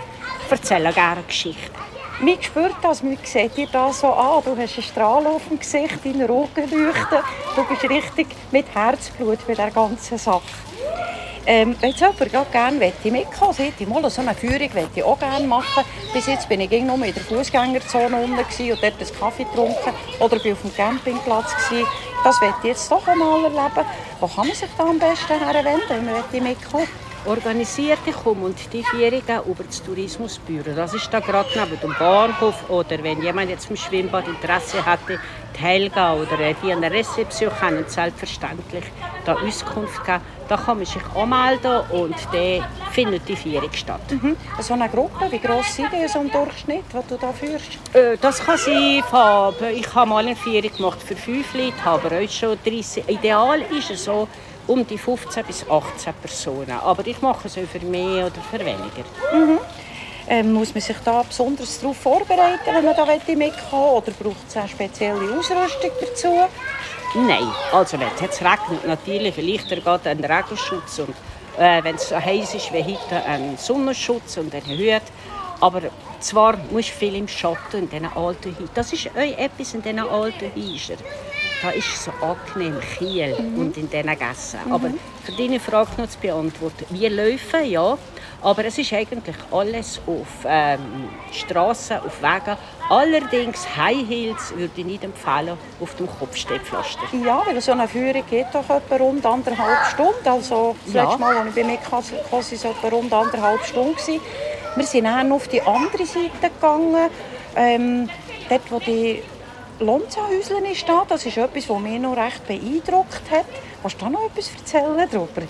Erzähle 0.50 0.92
gerne 0.92 1.22
Geschichten. 1.22 1.74
Man 2.20 2.42
spürt 2.42 2.76
das, 2.82 3.02
man 3.02 3.18
sieht 3.22 3.56
dir 3.56 3.68
das 3.70 4.00
so 4.00 4.08
an. 4.08 4.42
Du 4.42 4.56
hast 4.56 4.74
einen 4.74 4.82
Strahl 4.82 5.26
auf 5.26 5.48
dem 5.48 5.58
Gesicht, 5.58 5.98
deine 6.02 6.28
Augen 6.30 6.70
leuchten. 6.70 7.18
Du 7.54 7.64
bist 7.64 7.90
richtig 7.90 8.28
mit 8.50 8.64
Herzblut 8.74 9.38
bei 9.46 9.54
der 9.54 9.70
ganzen 9.70 10.16
Sache. 10.16 10.40
Ähm, 11.48 11.76
wenn 11.80 11.90
jemand 11.92 12.18
gerade 12.18 12.50
gerne 12.50 12.76
mitkommen 12.76 13.54
möchte, 13.58 13.82
ich 13.82 13.86
mal 13.86 14.10
so 14.10 14.20
eine 14.22 14.34
Führung 14.34 14.70
ich 14.94 15.04
auch 15.04 15.18
gerne 15.18 15.46
machen. 15.46 15.84
Bis 16.12 16.26
jetzt 16.26 16.48
bin 16.48 16.60
ich 16.62 16.70
nur 16.82 17.04
in 17.04 17.14
der 17.14 17.22
Fußgängerzone 17.22 18.16
unten 18.16 18.38
und 18.38 18.82
dort 18.82 18.84
einen 18.84 19.20
Kaffee 19.20 19.44
getrunken 19.44 19.92
oder 20.18 20.38
bin 20.38 20.54
auf 20.54 20.62
dem 20.62 20.74
Campingplatz. 20.74 21.54
Gewesen. 21.68 21.86
Das 22.24 22.40
möchte 22.40 22.56
ich 22.62 22.68
jetzt 22.70 22.90
doch 22.90 23.06
einmal 23.06 23.44
erleben. 23.44 23.86
Wo 24.18 24.26
kann 24.26 24.48
man 24.48 24.56
sich 24.56 24.68
da 24.76 24.84
am 24.84 24.98
besten 24.98 25.38
herwenden, 25.38 25.82
wenn 25.88 26.04
man 26.06 26.42
mitkommen 26.42 26.88
organisierte 27.26 28.12
Komm- 28.12 28.44
und 28.44 28.72
die 28.72 28.84
Führungen 28.84 29.22
über 29.46 29.64
das 29.64 29.82
Tourismusbüro. 29.82 30.70
Das 30.74 30.94
ist 30.94 31.12
da 31.12 31.20
gerade 31.20 31.48
neben 31.54 31.80
dem 31.80 31.94
Bahnhof 31.98 32.70
oder 32.70 33.02
wenn 33.02 33.22
jemand 33.22 33.50
jetzt 33.50 33.68
im 33.68 33.76
Schwimmbad 33.76 34.28
Interesse 34.28 34.84
hatte, 34.84 35.18
die 35.56 35.62
Helga 35.62 36.14
oder 36.14 36.36
die 36.62 36.72
an 36.72 36.80
der 36.80 36.92
Rezeption 36.92 37.50
können 37.58 37.84
selbstverständlich 37.86 38.84
da 39.24 39.34
Auskunft 39.34 40.04
geben. 40.04 40.20
Da 40.48 40.56
kann 40.56 40.76
man 40.76 40.86
sich 40.86 41.02
anmelden 41.14 41.80
und 41.90 42.14
dann 42.32 42.64
findet 42.92 43.28
die 43.28 43.34
Führung 43.34 43.72
statt. 43.72 44.00
Mhm. 44.10 44.36
So 44.60 44.74
eine 44.74 44.88
Gruppe, 44.88 45.26
wie 45.30 45.40
gross 45.40 45.74
sind 45.74 45.88
die 45.92 46.06
so 46.06 46.20
im 46.20 46.30
Durchschnitt, 46.30 46.84
die 46.92 47.08
du 47.08 47.18
da 47.20 47.32
führst? 47.32 47.78
Äh, 47.92 48.16
das 48.20 48.44
kann 48.44 48.56
sein, 48.56 49.02
von, 49.10 49.54
ich 49.74 49.92
habe 49.92 50.08
mal 50.08 50.24
eine 50.24 50.36
Führung 50.36 50.70
gemacht 50.76 51.02
für 51.04 51.16
fünf 51.16 51.52
Leute, 51.54 51.74
aber 51.84 52.10
heute 52.10 52.32
schon 52.32 52.58
30. 52.64 53.08
Ideal 53.08 53.60
ist 53.76 53.90
es 53.90 54.04
so, 54.04 54.28
um 54.66 54.86
die 54.86 54.98
15 54.98 55.44
bis 55.44 55.68
18 55.68 56.14
Personen. 56.14 56.78
Aber 56.82 57.06
ich 57.06 57.20
mache 57.22 57.48
es 57.48 57.56
auch 57.56 57.62
für 57.62 57.80
mehr 57.80 58.26
oder 58.26 58.40
für 58.50 58.58
weniger. 58.58 59.04
Mhm. 59.32 59.58
Ähm, 60.28 60.52
muss 60.52 60.74
man 60.74 60.80
sich 60.80 60.96
da 61.04 61.22
besonders 61.22 61.80
darauf 61.80 61.98
vorbereiten, 61.98 62.58
wenn 62.66 62.84
man 62.84 62.96
da 62.96 63.06
mitkommen 63.06 63.52
Oder 63.70 64.10
braucht 64.10 64.48
es 64.48 64.56
eine 64.56 64.68
spezielle 64.68 65.38
Ausrüstung 65.38 65.90
dazu? 66.00 66.48
Nein, 67.14 67.48
also 67.72 67.98
wenn 68.00 68.08
es 68.16 68.20
jetzt 68.20 68.40
regnet, 68.42 68.86
natürlich 68.86 69.34
vielleicht 69.34 69.68
geht 69.68 70.06
ein 70.06 70.24
Regenschutz 70.24 70.98
und 70.98 71.14
äh, 71.58 71.82
wenn 71.84 71.94
es 71.94 72.08
so 72.08 72.16
heiß 72.16 72.54
ist 72.54 72.72
wie 72.72 72.82
heute, 72.82 73.24
ein 73.24 73.56
Sonnenschutz 73.56 74.36
und 74.36 74.52
ein 74.52 74.66
Hut. 74.66 75.02
Aber 75.60 75.82
zwar 76.18 76.56
musst 76.70 76.88
du 76.88 76.94
viel 76.94 77.14
im 77.14 77.28
Schatten 77.28 77.84
in 77.84 77.88
diesen 77.88 78.06
alten 78.06 78.52
Häusern. 78.52 78.70
Das 78.74 78.92
ist 78.92 79.06
etwas 79.14 79.74
in 79.74 79.82
diesen 79.82 80.00
alten 80.00 80.50
Häusern 80.54 80.98
da 81.62 81.70
ist 81.70 81.86
es 81.86 82.04
so 82.04 82.12
angenehm, 82.20 82.78
Kiel 82.80 83.34
mhm. 83.38 83.58
und 83.58 83.76
in 83.76 83.88
diesen 83.88 84.18
Gassen. 84.18 84.60
Mhm. 84.66 84.72
Aber 84.72 84.90
für 85.24 85.32
deine 85.32 85.60
Frage 85.60 85.90
noch 85.98 86.08
zu 86.08 86.18
beantworten, 86.18 86.86
wir 86.90 87.10
laufen, 87.10 87.64
ja, 87.64 87.96
aber 88.42 88.64
es 88.64 88.78
ist 88.78 88.92
eigentlich 88.92 89.36
alles 89.50 90.00
auf 90.06 90.44
ähm, 90.46 91.08
Straßen, 91.32 91.98
auf 91.98 92.22
Wegen. 92.22 92.56
Allerdings 92.88 93.66
High 93.76 94.06
Heels 94.08 94.52
würde 94.54 94.72
ich 94.76 94.84
nicht 94.84 95.02
empfehlen 95.02 95.56
auf 95.80 95.94
dem 95.96 96.06
Kopfstehpflaster. 96.06 97.02
Ja, 97.24 97.42
weil 97.44 97.60
so 97.60 97.72
eine 97.72 97.88
Führung 97.88 98.22
geht 98.30 98.46
doch 98.52 98.68
etwa 98.70 98.96
rund 98.96 99.26
anderthalb 99.26 99.86
Stunden. 99.86 100.28
Also 100.28 100.76
das 100.84 100.94
ja. 100.94 101.04
letzte 101.04 101.18
Mal, 101.18 101.36
als 101.36 101.48
ich 101.48 101.54
bei 101.54 101.64
mir 101.64 101.78
kam, 101.78 102.04
war 102.30 102.40
es 102.40 102.52
etwa 102.52 102.88
rund 102.88 103.12
anderthalb 103.12 103.64
Stunden. 103.64 104.20
Wir 104.76 104.86
sind 104.86 105.04
dann 105.04 105.32
auf 105.32 105.48
die 105.48 105.62
andere 105.62 106.06
Seite 106.06 106.54
gegangen, 106.54 107.10
ähm, 107.56 108.08
dort, 108.48 108.70
wo 108.70 108.78
die 108.78 109.22
Lonza-Häuschen 109.78 110.64
ist 110.64 110.88
da. 110.88 111.04
Das 111.06 111.26
ist 111.26 111.36
etwas, 111.36 111.68
was 111.68 111.80
mich 111.80 112.00
noch 112.00 112.16
recht 112.16 112.46
beeindruckt 112.46 113.30
hat. 113.30 113.44
Kannst 113.82 114.00
du 114.00 114.04
da 114.06 114.10
noch 114.10 114.24
etwas 114.24 114.50
erzählen 114.56 115.06
darüber? 115.10 115.42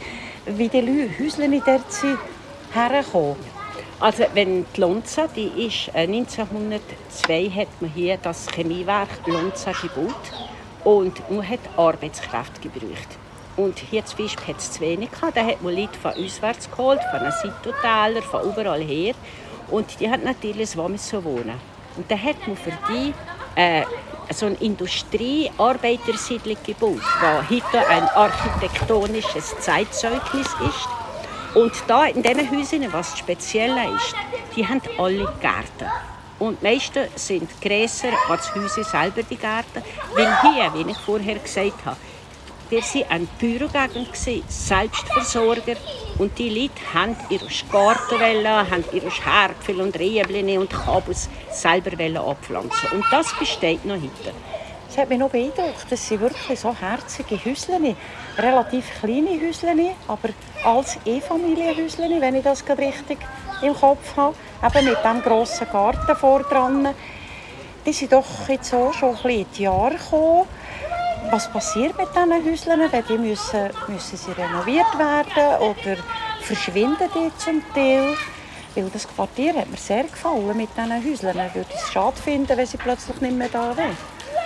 Wie 0.47 0.69
die 0.69 0.83
Häuschen 0.83 1.63
dort 1.65 1.93
sind 1.93 2.19
hergekommen? 2.73 3.37
Also 4.01 4.25
wenn 4.35 4.67
die 4.75 4.81
Lonza, 4.81 5.29
die 5.29 5.67
ist, 5.67 5.95
äh, 5.95 6.09
1902 6.09 7.51
hat 7.51 7.69
man 7.81 7.91
hier 7.93 8.17
das 8.17 8.49
Chemiewerk 8.49 9.09
Lonza 9.27 9.71
gebaut 9.71 10.15
und 10.83 11.31
man 11.31 11.49
hat 11.49 11.61
Arbeitskräfte 11.77 12.61
gebraucht. 12.61 13.19
Und 13.57 13.79
hier 13.79 14.05
zum 14.05 14.19
Beispiel 14.19 14.49
hat 14.49 14.59
es 14.59 14.73
zu 14.73 14.81
wenig 14.81 15.13
gehabt. 15.13 15.37
Da 15.37 15.47
hat 15.47 15.63
man 15.63 15.75
Leute 15.75 15.99
von 15.99 16.13
auswärts 16.13 16.69
geholt, 16.69 17.01
von 17.13 17.21
den 17.21 17.33
Sitotäler, 17.33 18.23
von 18.23 18.43
überall 18.43 18.83
her. 18.83 19.15
Und 19.71 20.01
die 20.01 20.11
hat 20.11 20.25
natürlich 20.25 20.71
so 20.71 20.83
wohnen. 20.83 21.61
Und 21.97 22.11
dann 22.11 22.23
hat 22.23 22.47
man 22.47 22.57
für 22.57 22.73
die 22.91 23.15
äh, 23.57 23.85
so 24.33 24.47
eine 24.47 24.57
Industriearbeitersiedlung 24.57 26.57
gebaut, 26.65 27.03
die 27.51 27.57
heute 27.57 27.87
ein 27.89 28.09
architektonisches 28.09 29.55
Zeitzeugnis 29.61 30.47
ist. 30.47 30.89
Und 31.55 31.73
da 31.87 32.07
in 32.07 32.23
diesen 32.23 32.51
Häusern, 32.51 32.93
was 32.93 33.19
speziell 33.19 33.77
ist, 33.95 34.15
die 34.55 34.67
haben 34.67 34.81
alle 34.99 35.33
Gärten. 35.41 35.91
Und 36.39 36.61
die 36.61 36.67
meisten 36.67 37.07
sind 37.15 37.49
grösser 37.63 38.11
als 38.29 38.53
die 38.53 38.61
Häuser 38.61 38.85
selber, 38.85 39.23
die 39.23 39.37
Gärten. 39.37 39.83
Weil 40.15 40.39
hier, 40.43 40.71
wie 40.75 40.91
ich 40.91 40.99
vorher 40.99 41.39
gesagt 41.39 41.87
habe, 41.87 41.97
wir 42.69 42.81
waren 42.81 43.11
ein 43.11 43.29
Bürogegend, 43.39 44.09
Selbstversorger. 44.49 45.77
Und 46.19 46.39
die 46.39 46.49
Leute 46.49 46.95
haben 46.95 47.17
ihre 47.29 47.47
Garten, 47.71 48.21
haben 48.21 48.85
ihre 48.93 49.11
Härpfel 49.11 49.81
und 49.81 49.99
Rehblin 49.99 50.59
und 50.59 50.71
Kabus 50.71 51.29
selber 51.51 52.21
abpflanzen. 52.21 52.91
Und 52.93 53.05
das 53.11 53.33
besteht 53.39 53.85
noch 53.85 53.95
heute. 53.95 54.35
Das 54.89 54.99
hat 54.99 55.09
mich 55.09 55.19
noch 55.19 55.31
beeindruckt. 55.31 55.87
Das 55.91 56.09
sind 56.09 56.21
wirklich 56.21 56.59
so 56.59 56.75
herzige 56.75 57.37
Häuschen. 57.45 57.97
Relativ 58.39 58.87
kleine 59.01 59.41
Häuschen, 59.41 59.91
aber 60.09 60.31
als 60.65 60.99
E-Familienhäuschen, 61.05 62.21
wenn 62.21 62.35
ich 62.35 62.45
das 62.45 62.65
richtig 62.69 63.19
im 63.63 63.75
Kopf 63.75 64.17
habe. 64.17 64.35
Eben 64.65 64.87
mit 64.87 64.99
diesem 65.05 65.23
grossen 65.23 65.67
Garten 65.71 66.17
vor 66.17 66.41
dran. 66.41 66.89
Die 67.85 67.93
sind 67.93 68.13
doch 68.13 68.49
jetzt 68.49 68.75
auch 68.75 68.93
schon 68.93 69.11
ein 69.11 69.15
bisschen 69.17 69.41
in 69.41 69.47
die 69.57 69.63
Jahre 69.63 69.95
gekommen. 69.95 70.49
Was 71.31 71.51
passiert 71.51 71.99
mit 71.99 72.09
diesen 72.11 72.33
Häuschen? 72.33 72.93
Wenn 72.93 73.05
die 73.05 73.19
müssen, 73.19 73.71
müssen 73.89 74.17
sie 74.17 74.31
renoviert 74.33 74.97
werden 74.97 75.61
oder 75.61 75.97
verschwinden 76.43 77.09
die 77.15 77.37
zum 77.39 77.63
Teil? 77.75 78.15
Weil 78.75 78.91
das 78.91 79.09
Quartier 79.09 79.55
hat 79.55 79.69
mir 79.69 79.77
sehr 79.77 80.05
gefallen 80.05 80.57
mit 80.57 80.69
diesen 80.77 80.93
Häuslern. 80.93 81.47
Ich 81.49 81.55
würde 81.55 81.71
es 81.75 81.93
schade 81.93 82.17
finden, 82.23 82.57
wenn 82.57 82.67
sie 82.67 82.77
plötzlich 82.77 83.21
nicht 83.21 83.37
mehr 83.37 83.49
da 83.49 83.77
wären. 83.77 83.97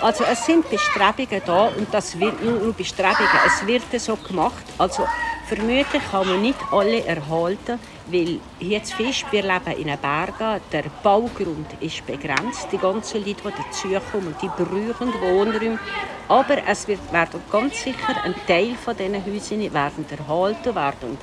Also 0.01 0.23
es 0.23 0.43
sind 0.43 0.67
Bestrebungen 0.69 1.41
da 1.45 1.67
und 1.67 1.93
das 1.93 2.17
wird 2.19 2.43
nur 2.43 2.73
Bestrebungen. 2.73 3.29
Es 3.45 3.67
wird 3.67 3.83
so 4.01 4.15
gemacht. 4.15 4.63
Also 4.79 5.05
vermutlich 5.55 6.01
kann 6.09 6.27
man 6.27 6.41
nicht 6.41 6.59
alle 6.71 7.03
erhalten, 7.03 7.77
weil 8.07 8.39
hier 8.59 8.77
in 8.77 8.85
Fisch, 8.85 9.25
wir 9.31 9.41
leben 9.41 9.77
in 9.77 9.89
einem 9.89 9.99
Bergen, 9.99 10.61
der 10.71 10.83
Baugrund 11.03 11.67
ist 11.81 12.05
begrenzt. 12.05 12.67
Die 12.71 12.77
ganzen 12.77 13.25
Leute, 13.25 13.35
die 13.35 13.91
dazukommen, 13.91 14.33
die 14.41 14.47
brauchen 14.47 15.13
Wohnräume. 15.21 15.77
Aber 16.29 16.57
es 16.65 16.87
wird, 16.87 17.11
werden 17.11 17.41
ganz 17.51 17.83
sicher 17.83 18.23
ein 18.23 18.33
Teil 18.47 18.75
von 18.75 18.95
diesen 18.95 19.25
Häusern 19.25 19.73
werden 19.73 20.05
erhalten, 20.09 20.73
werden 20.75 21.17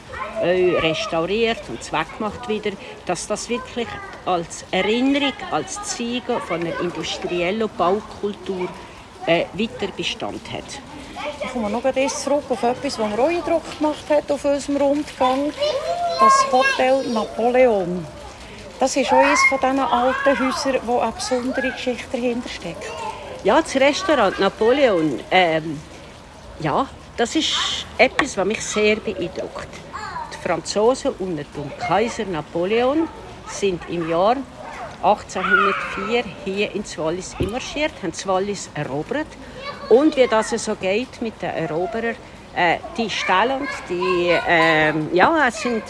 restauriert 0.76 1.62
und 1.70 1.82
zweckgemacht 1.82 2.46
wieder, 2.50 2.72
dass 3.06 3.26
das 3.26 3.48
wirklich 3.48 3.88
als 4.26 4.66
Erinnerung, 4.70 5.32
als 5.50 5.82
Zeichen 5.84 6.40
von 6.46 6.60
einer 6.60 6.78
industriellen 6.80 7.70
Baukultur 7.78 8.68
äh, 9.24 9.46
weiter 9.54 9.90
Bestand 9.96 10.52
hat. 10.52 10.82
Ich 11.40 11.52
komme 11.52 11.70
noch 11.70 11.82
zurück 11.82 12.44
auf 12.48 12.62
etwas, 12.62 12.98
was 12.98 13.08
mir 13.08 13.18
auch 13.18 13.28
Eindruck 13.28 13.78
gemacht 13.78 14.04
hat 14.10 14.30
auf 14.30 14.44
unserem 14.44 14.76
Rundgang. 14.76 15.52
Das 16.18 16.46
Hotel 16.52 17.06
Napoleon. 17.12 18.04
Das 18.80 18.96
ist 18.96 19.12
auch 19.12 19.18
eines 19.18 19.40
von 19.48 19.58
diesen 19.60 19.78
alten 19.78 20.38
Häusern, 20.38 20.80
wo 20.84 20.98
eine 20.98 21.12
besondere 21.12 21.70
Geschichte 21.70 22.06
dahinter 22.12 22.48
steckt. 22.48 22.84
Ja, 23.44 23.62
das 23.62 23.74
Restaurant 23.76 24.38
Napoleon, 24.40 25.20
ähm, 25.30 25.80
ja, 26.60 26.88
das 27.16 27.36
ist 27.36 27.86
etwas, 27.96 28.36
was 28.36 28.46
mich 28.46 28.60
sehr 28.64 28.96
beeindruckt. 28.96 29.68
Die 30.32 30.48
Franzosen 30.48 31.12
unter 31.18 31.44
dem 31.44 31.78
Kaiser 31.78 32.24
Napoleon 32.24 33.08
sind 33.48 33.80
im 33.88 34.08
Jahr 34.08 34.36
1804 35.02 36.24
hier 36.44 36.74
in 36.74 36.84
Wallis 36.96 37.36
immarschiert, 37.38 37.92
haben 38.02 38.12
Wallis 38.24 38.70
erobert. 38.74 39.28
Und 39.88 40.16
wie 40.16 40.26
das 40.26 40.50
so 40.50 40.74
geht 40.74 41.22
mit 41.22 41.40
den 41.40 41.50
Eroberern, 41.50 42.16
äh, 42.54 42.78
die 42.96 43.08
stellen 43.08 43.66
die, 43.88 44.30
äh, 44.48 44.92
ja, 45.12 45.48
es 45.48 45.62
sind 45.62 45.82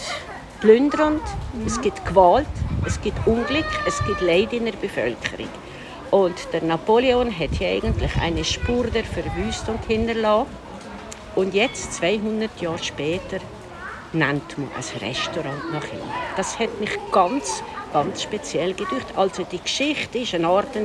plündernd, 0.61 1.21
mhm. 1.53 1.65
es 1.65 1.81
gibt 1.81 2.05
Gewalt, 2.05 2.47
es 2.85 2.99
gibt 3.01 3.25
Unglück, 3.27 3.65
es 3.85 4.03
gibt 4.05 4.21
Leid 4.21 4.53
in 4.53 4.65
der 4.65 4.73
Bevölkerung. 4.73 5.49
Und 6.11 6.35
der 6.53 6.63
Napoleon 6.63 7.31
hat 7.31 7.51
hier 7.57 7.69
eigentlich 7.69 8.15
eine 8.21 8.43
Spur 8.43 8.85
der 8.87 9.03
Verwüstung 9.03 9.79
hinterlassen. 9.87 10.47
Und 11.35 11.53
jetzt, 11.53 11.93
200 11.93 12.59
Jahre 12.61 12.79
später, 12.79 13.37
nennt 14.13 14.57
man 14.57 14.69
ein 14.75 15.07
Restaurant 15.07 15.71
nach 15.71 15.83
ihm. 15.83 16.01
Das 16.35 16.57
hat 16.57 16.79
mich 16.79 16.97
ganz, 17.11 17.63
ganz 17.93 18.23
speziell 18.23 18.73
gedacht. 18.73 19.07
Also 19.15 19.43
die 19.43 19.61
Geschichte 19.61 20.19
ist 20.19 20.33
eine 20.33 20.47
Art 20.47 20.75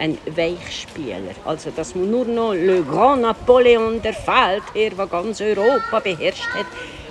ein 0.00 0.18
Weichspieler. 0.34 1.34
Also 1.44 1.70
dass 1.70 1.94
man 1.94 2.10
nur 2.10 2.24
noch 2.24 2.54
Le 2.54 2.82
Grand 2.82 3.22
Napoleon 3.22 4.02
der 4.02 4.14
Feldherr, 4.14 4.90
der 4.96 5.06
ganz 5.06 5.40
Europa 5.40 6.00
beherrscht 6.00 6.48
hat, 6.54 6.66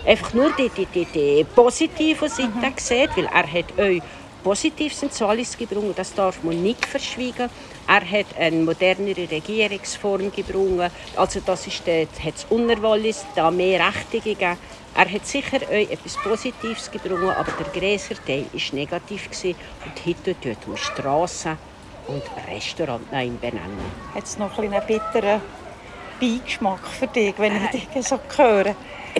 einfach 0.06 0.34
nur 0.34 0.52
die, 0.58 0.70
die, 0.70 0.88
die, 0.88 1.06
die 1.06 1.46
positive 1.56 2.28
Seite 2.28 2.50
mhm. 2.50 2.74
sieht, 2.78 3.16
weil 3.16 3.26
er 3.26 3.52
hat 3.52 3.78
euch 3.78 4.02
Positives 4.44 5.04
ins 5.04 5.20
Wallis 5.20 5.58
gebracht, 5.58 5.98
das 5.98 6.14
darf 6.14 6.42
man 6.44 6.64
nicht 6.64 6.86
verschwiegen. 6.86 7.50
Er 7.88 8.10
hat 8.10 8.28
eine 8.40 8.56
modernere 8.56 9.30
Regierungsform 9.30 10.32
gebracht, 10.32 10.92
also 11.16 11.42
das 11.46 11.68
ist 11.68 11.86
der, 11.86 12.04
hat 12.04 12.36
das 12.36 12.46
Unterwallis 12.50 13.26
da 13.36 13.52
mehr 13.52 13.86
Rechte 13.86 14.20
gegeben. 14.20 14.58
Er 14.96 15.12
hat 15.12 15.28
sicher 15.28 15.60
euch 15.70 15.92
etwas 15.92 16.16
Positives 16.24 16.90
gebracht, 16.90 17.38
aber 17.38 17.52
der 17.64 17.82
größere 17.82 18.24
Teil 18.26 18.46
war 18.52 18.76
negativ 18.76 19.30
gewesen. 19.30 19.56
und 19.86 20.06
heute 20.06 20.40
tut 20.40 20.68
man 20.68 20.78
Straßen 20.78 21.69
und 22.10 22.24
Restaurant 22.48 23.04
ihm 23.14 23.40
benennen. 23.40 23.78
Hat 24.14 24.24
es 24.24 24.38
noch 24.38 24.58
einen 24.58 24.82
bitteren 24.86 25.42
Beigeschmack 26.20 26.86
für 26.88 27.08
dich, 27.08 27.34
wenn 27.38 27.56
ich 27.56 27.88
dich 27.88 28.08
so 28.08 28.20
höre? 28.36 28.76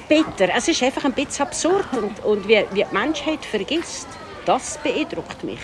Bitter, 0.08 0.54
es 0.56 0.68
ist 0.68 0.82
einfach 0.84 1.06
ein 1.06 1.14
bisschen 1.14 1.46
absurd 1.46 1.88
und, 1.94 2.24
und 2.24 2.48
wie, 2.48 2.66
wie 2.72 2.84
die 2.84 2.94
Menschheit 2.94 3.44
vergisst 3.44 4.08
das 4.46 4.80
beeindruckt 4.82 5.44
mich. 5.44 5.60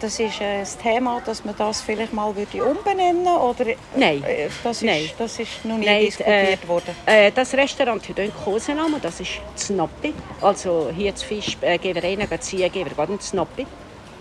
Das 0.00 0.18
ist 0.18 0.40
äh, 0.40 0.62
ein 0.62 0.66
Thema, 0.82 1.22
dass 1.24 1.44
man 1.44 1.54
das 1.56 1.80
vielleicht 1.80 2.12
mal 2.12 2.34
würde 2.34 2.64
umbenennen 2.64 3.28
oder 3.28 3.64
Nein. 3.94 4.24
Äh, 4.24 4.48
das, 4.64 4.78
ist, 4.78 4.82
Nein. 4.82 5.08
das 5.16 5.38
ist 5.38 5.64
noch 5.64 5.78
nie 5.78 5.86
Nein, 5.86 6.06
diskutiert 6.06 6.64
äh, 6.64 6.68
worden. 6.68 6.96
Äh, 7.06 7.30
das 7.30 7.54
Restaurant 7.54 8.08
hat 8.08 8.18
einen 8.18 8.34
Kosenamen, 8.34 9.00
das 9.00 9.20
ist 9.20 9.40
Znoppi. 9.54 10.12
Also 10.40 10.90
hier 10.92 11.14
zu 11.14 11.24
Fisch 11.24 11.56
äh, 11.60 11.78
geben 11.78 12.02
wir 12.02 12.08
einen 12.08 12.40
ziehen, 12.40 12.72
geben 12.72 12.90
wir 12.96 13.20
Znoppi. 13.20 13.64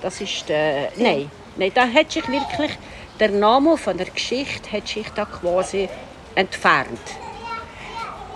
Das 0.04 0.22
ist 0.22 0.48
der, 0.48 0.92
Nein, 0.98 1.32
Nein, 1.56 1.72
da 1.74 1.88
hat 1.88 2.12
sich 2.12 2.28
wirklich 2.28 2.72
der 3.20 3.30
Name 3.30 3.78
von 3.78 3.98
der 3.98 4.08
Geschichte 4.08 4.72
hat 4.72 4.88
sich 4.88 5.08
da 5.14 5.26
quasi 5.26 5.90
entfernt. 6.34 7.00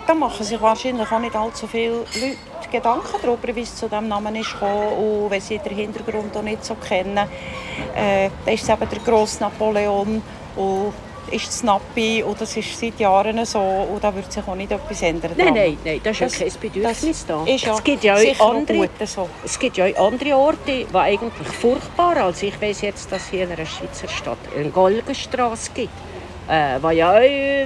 Da 0.06 0.14
machen 0.14 0.46
sich 0.46 0.62
wahrscheinlich 0.62 1.12
auch 1.12 1.20
nicht 1.20 1.36
allzu 1.36 1.66
viele 1.66 2.00
Leute 2.00 2.38
Gedanken 2.72 3.16
darüber, 3.22 3.56
wie 3.56 3.62
es 3.62 3.76
zu 3.76 3.88
diesem 3.88 4.08
Namen 4.08 4.36
ist 4.36 4.54
und 4.62 5.30
wenn 5.30 5.42
sie 5.42 5.60
den 5.60 5.76
Hintergrund 5.76 6.36
auch 6.36 6.42
nicht 6.42 6.66
so 6.66 6.76
kennen. 6.76 7.18
Äh, 7.96 8.30
da 8.46 8.52
ist 8.52 8.70
eben 8.70 8.90
der 8.90 9.00
grosse 9.00 9.42
Napoleon 9.42 10.22
und 10.56 10.94
ist 11.32 11.48
das 11.48 11.64
Nappi 11.64 12.24
und 12.24 12.40
das 12.40 12.56
ist 12.56 12.80
seit 12.80 13.00
Jahren 13.00 13.46
so 13.46 13.60
und 13.60 14.04
da 14.04 14.14
wird 14.14 14.32
sich 14.32 14.48
auch 14.48 14.56
nicht 14.56 14.72
etwas 14.72 15.02
ändern. 15.02 15.32
Nein, 15.38 15.54
nein, 15.54 15.78
nein, 15.84 16.02
das 16.04 16.14
ist 16.14 16.22
das, 16.22 16.40
ja 16.40 16.48
kein 16.48 16.60
Bedürfnis 16.60 17.26
da. 17.26 17.44
Ist 17.46 17.66
ja 17.66 17.74
es 17.74 17.84
gibt 17.84 18.04
ja 18.04 18.16
auch 18.16 18.52
andere, 18.52 18.90
so. 19.06 19.30
es 19.44 19.60
gibt 19.60 19.78
ja 19.78 19.86
auch 19.86 20.08
andere 20.08 20.36
Orte, 20.36 20.86
die 20.90 20.96
eigentlich 20.96 21.48
furchtbar 21.48 22.18
Also 22.18 22.46
ich 22.46 22.62
weiß 22.62 22.82
jetzt, 22.82 23.12
dass 23.12 23.30
hier 23.30 23.44
in 23.44 23.52
einer 23.52 23.66
Schweizer 23.66 24.08
Stadt 24.08 24.38
eine 24.56 24.70
Golgenstraße 24.70 25.72
gibt, 25.74 25.90
äh, 26.48 26.78
was 26.82 26.96
ja 26.96 27.12
auch 27.12 27.22
äh, 27.22 27.66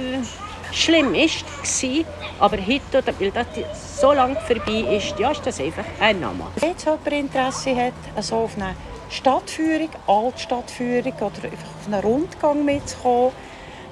schlimm 0.72 1.14
ist, 1.14 1.44
war, 1.62 2.04
aber 2.40 2.56
heute, 2.58 3.02
weil 3.18 3.30
das 3.30 4.00
so 4.00 4.12
lange 4.12 4.36
vorbei 4.40 4.96
ist, 4.96 5.18
ja, 5.18 5.30
ist 5.30 5.46
das 5.46 5.60
einfach 5.60 5.84
ein 6.00 6.20
Name. 6.20 6.46
Wenn 6.56 6.70
jetzt 6.70 6.84
jemand 6.84 7.06
Interesse 7.06 7.76
hat, 7.76 7.92
also 8.16 8.36
auf 8.36 8.56
eine 8.56 8.74
Stadtführung, 9.10 9.90
Altstadtführung 10.06 11.12
oder 11.14 11.44
einfach 11.44 11.68
auf 11.68 11.86
einen 11.86 12.00
Rundgang 12.00 12.64
mitzukommen, 12.64 13.32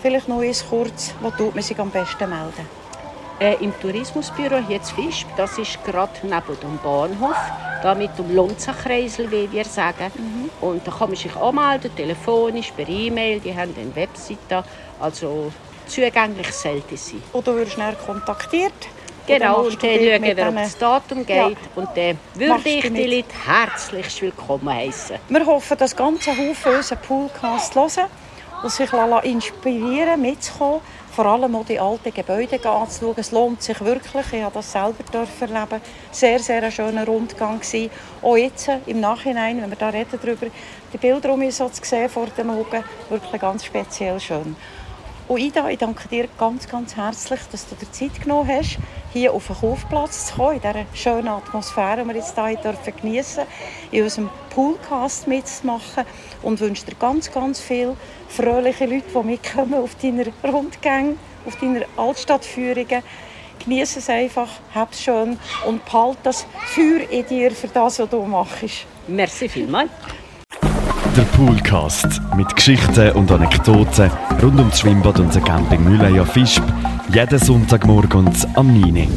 vielleicht 0.00 0.28
noch 0.28 0.40
eins 0.40 0.64
kurz, 0.68 1.14
wo 1.20 1.30
tut 1.30 1.54
man 1.54 1.62
sich 1.62 1.78
am 1.78 1.90
besten 1.90 2.28
melden? 2.28 2.66
Äh, 3.40 3.54
Im 3.60 3.72
Tourismusbüro 3.80 4.58
hier 4.66 4.82
zu 4.82 4.94
Fisch, 4.96 5.24
das 5.36 5.58
ist 5.58 5.82
gerade 5.84 6.12
neben 6.22 6.60
dem 6.60 6.78
Bahnhof, 6.82 7.36
da 7.82 7.94
mit 7.94 8.10
dem 8.18 8.34
Lonzenkreisel, 8.34 9.30
wie 9.30 9.50
wir 9.52 9.64
sagen. 9.64 10.10
Mhm. 10.16 10.50
Und 10.60 10.86
da 10.86 10.90
kann 10.90 11.10
man 11.10 11.16
sich 11.16 11.34
anmelden, 11.36 11.94
telefonisch, 11.94 12.72
per 12.72 12.88
E-Mail, 12.88 13.38
die 13.38 13.56
haben 13.56 13.74
eine 13.78 13.94
Webseite. 13.94 14.64
Also 14.98 15.52
zugänglich 15.86 16.50
sollte 16.52 16.96
sein. 16.96 17.22
Oder 17.32 17.54
wirst 17.54 17.72
schnell 17.72 17.94
kontaktiert. 18.04 18.72
Genau, 19.28 19.66
und 19.66 19.82
dann 19.82 19.90
schauen 19.90 20.22
wir, 20.22 20.48
ob 20.48 20.54
das 20.54 20.78
Datum 20.78 21.26
geht. 21.26 21.36
Ja. 21.36 21.50
Und 21.76 21.88
dann 21.94 22.18
würde 22.34 22.68
ich 22.68 22.82
die 22.82 23.06
Leute 23.06 23.28
herzlich 23.46 24.22
willkommen 24.22 24.74
heißen. 24.74 25.18
Wir 25.28 25.46
hoffen, 25.46 25.76
dass 25.76 25.94
ganze 25.94 26.30
Haufen 26.30 26.76
unseren 26.76 26.98
Poolcast 26.98 27.74
hören 27.74 28.08
und 28.62 28.70
sich 28.70 28.90
inspirieren 29.22 30.20
mitzukommen. 30.20 30.80
Vor 31.12 31.26
allem 31.26 31.56
auch 31.56 31.64
die 31.64 31.80
alten 31.80 32.14
Gebäude 32.14 32.64
anzuschauen. 32.68 33.14
Es 33.16 33.32
lohnt 33.32 33.62
sich 33.62 33.80
wirklich. 33.80 34.32
Ich 34.32 34.42
habe 34.42 34.54
das 34.54 34.70
selber 34.70 35.04
erleben. 35.40 35.80
Sehr, 36.12 36.38
sehr 36.38 36.62
ein 36.62 36.70
schöner 36.70 37.06
Rundgang. 37.06 37.60
Auch 38.22 38.36
jetzt 38.36 38.70
im 38.86 39.00
Nachhinein, 39.00 39.60
wenn 39.60 39.70
wir 39.70 39.76
da 39.76 39.88
reden 39.88 40.18
darüber, 40.22 40.46
die 40.92 40.98
Bilder 40.98 41.32
um 41.32 41.40
mich 41.40 41.56
so 41.56 41.68
zu 41.68 41.84
sehen 41.84 42.08
vor 42.08 42.26
den 42.26 42.50
Augen, 42.50 42.84
wirklich 43.08 43.40
ganz 43.40 43.64
speziell 43.64 44.20
schön. 44.20 44.54
Und 45.28 45.40
Ida, 45.40 45.68
ich 45.68 45.76
danke 45.76 46.08
dir 46.08 46.26
ganz, 46.38 46.66
ganz 46.66 46.96
herzlich, 46.96 47.40
dass 47.52 47.68
du 47.68 47.74
dir 47.74 47.92
Zeit 47.92 48.22
genommen 48.22 48.48
hast, 48.48 48.78
hier 49.12 49.34
auf 49.34 49.46
den 49.46 49.56
Kaufplatz 49.56 50.28
zu 50.28 50.36
kommen, 50.36 50.54
in 50.54 50.62
dieser 50.62 50.86
schönen 50.94 51.28
Atmosphäre, 51.28 52.02
die 52.02 52.08
wir 52.08 52.14
jetzt 52.14 52.34
hier 52.34 52.56
dürfen 52.56 52.94
geniessen 53.02 53.44
in 53.90 54.04
unserem 54.04 54.30
Poolcast 54.54 55.28
mitzumachen 55.28 56.04
und 56.42 56.58
wünsche 56.60 56.86
dir 56.86 56.94
ganz, 56.94 57.30
ganz 57.30 57.60
viele 57.60 57.94
fröhliche 58.30 58.86
Leute, 58.86 59.04
die 59.14 59.26
mitkommen 59.26 59.74
auf 59.74 59.96
deiner 59.96 60.24
Rundgänge, 60.42 61.16
auf 61.44 61.56
deiner 61.56 61.84
Altstadtführungen. 61.98 63.02
Genieße 63.62 63.98
es 63.98 64.08
einfach, 64.08 64.48
hab 64.74 64.92
es 64.92 65.02
schön 65.02 65.38
und 65.66 65.84
behalte 65.84 66.20
das 66.22 66.46
Feuer 66.68 67.06
in 67.10 67.26
dir 67.26 67.50
für 67.50 67.68
das, 67.68 67.98
was 67.98 68.08
du 68.08 68.22
machst. 68.22 68.86
Merci 69.06 69.46
vielmals. 69.50 69.90
Der 71.18 71.24
Poolcast 71.24 72.22
mit 72.36 72.54
Geschichten 72.54 73.10
und 73.16 73.32
Anekdoten 73.32 74.08
rund 74.40 74.56
ums 74.60 74.78
Schwimmbad 74.78 75.18
und 75.18 75.34
den 75.34 75.42
Camping 75.42 75.82
Mühleier 75.82 76.24
Fischb. 76.24 76.62
Jeden 77.12 77.40
Sonntagmorgen 77.40 78.30
am 78.54 78.80
9. 78.80 79.08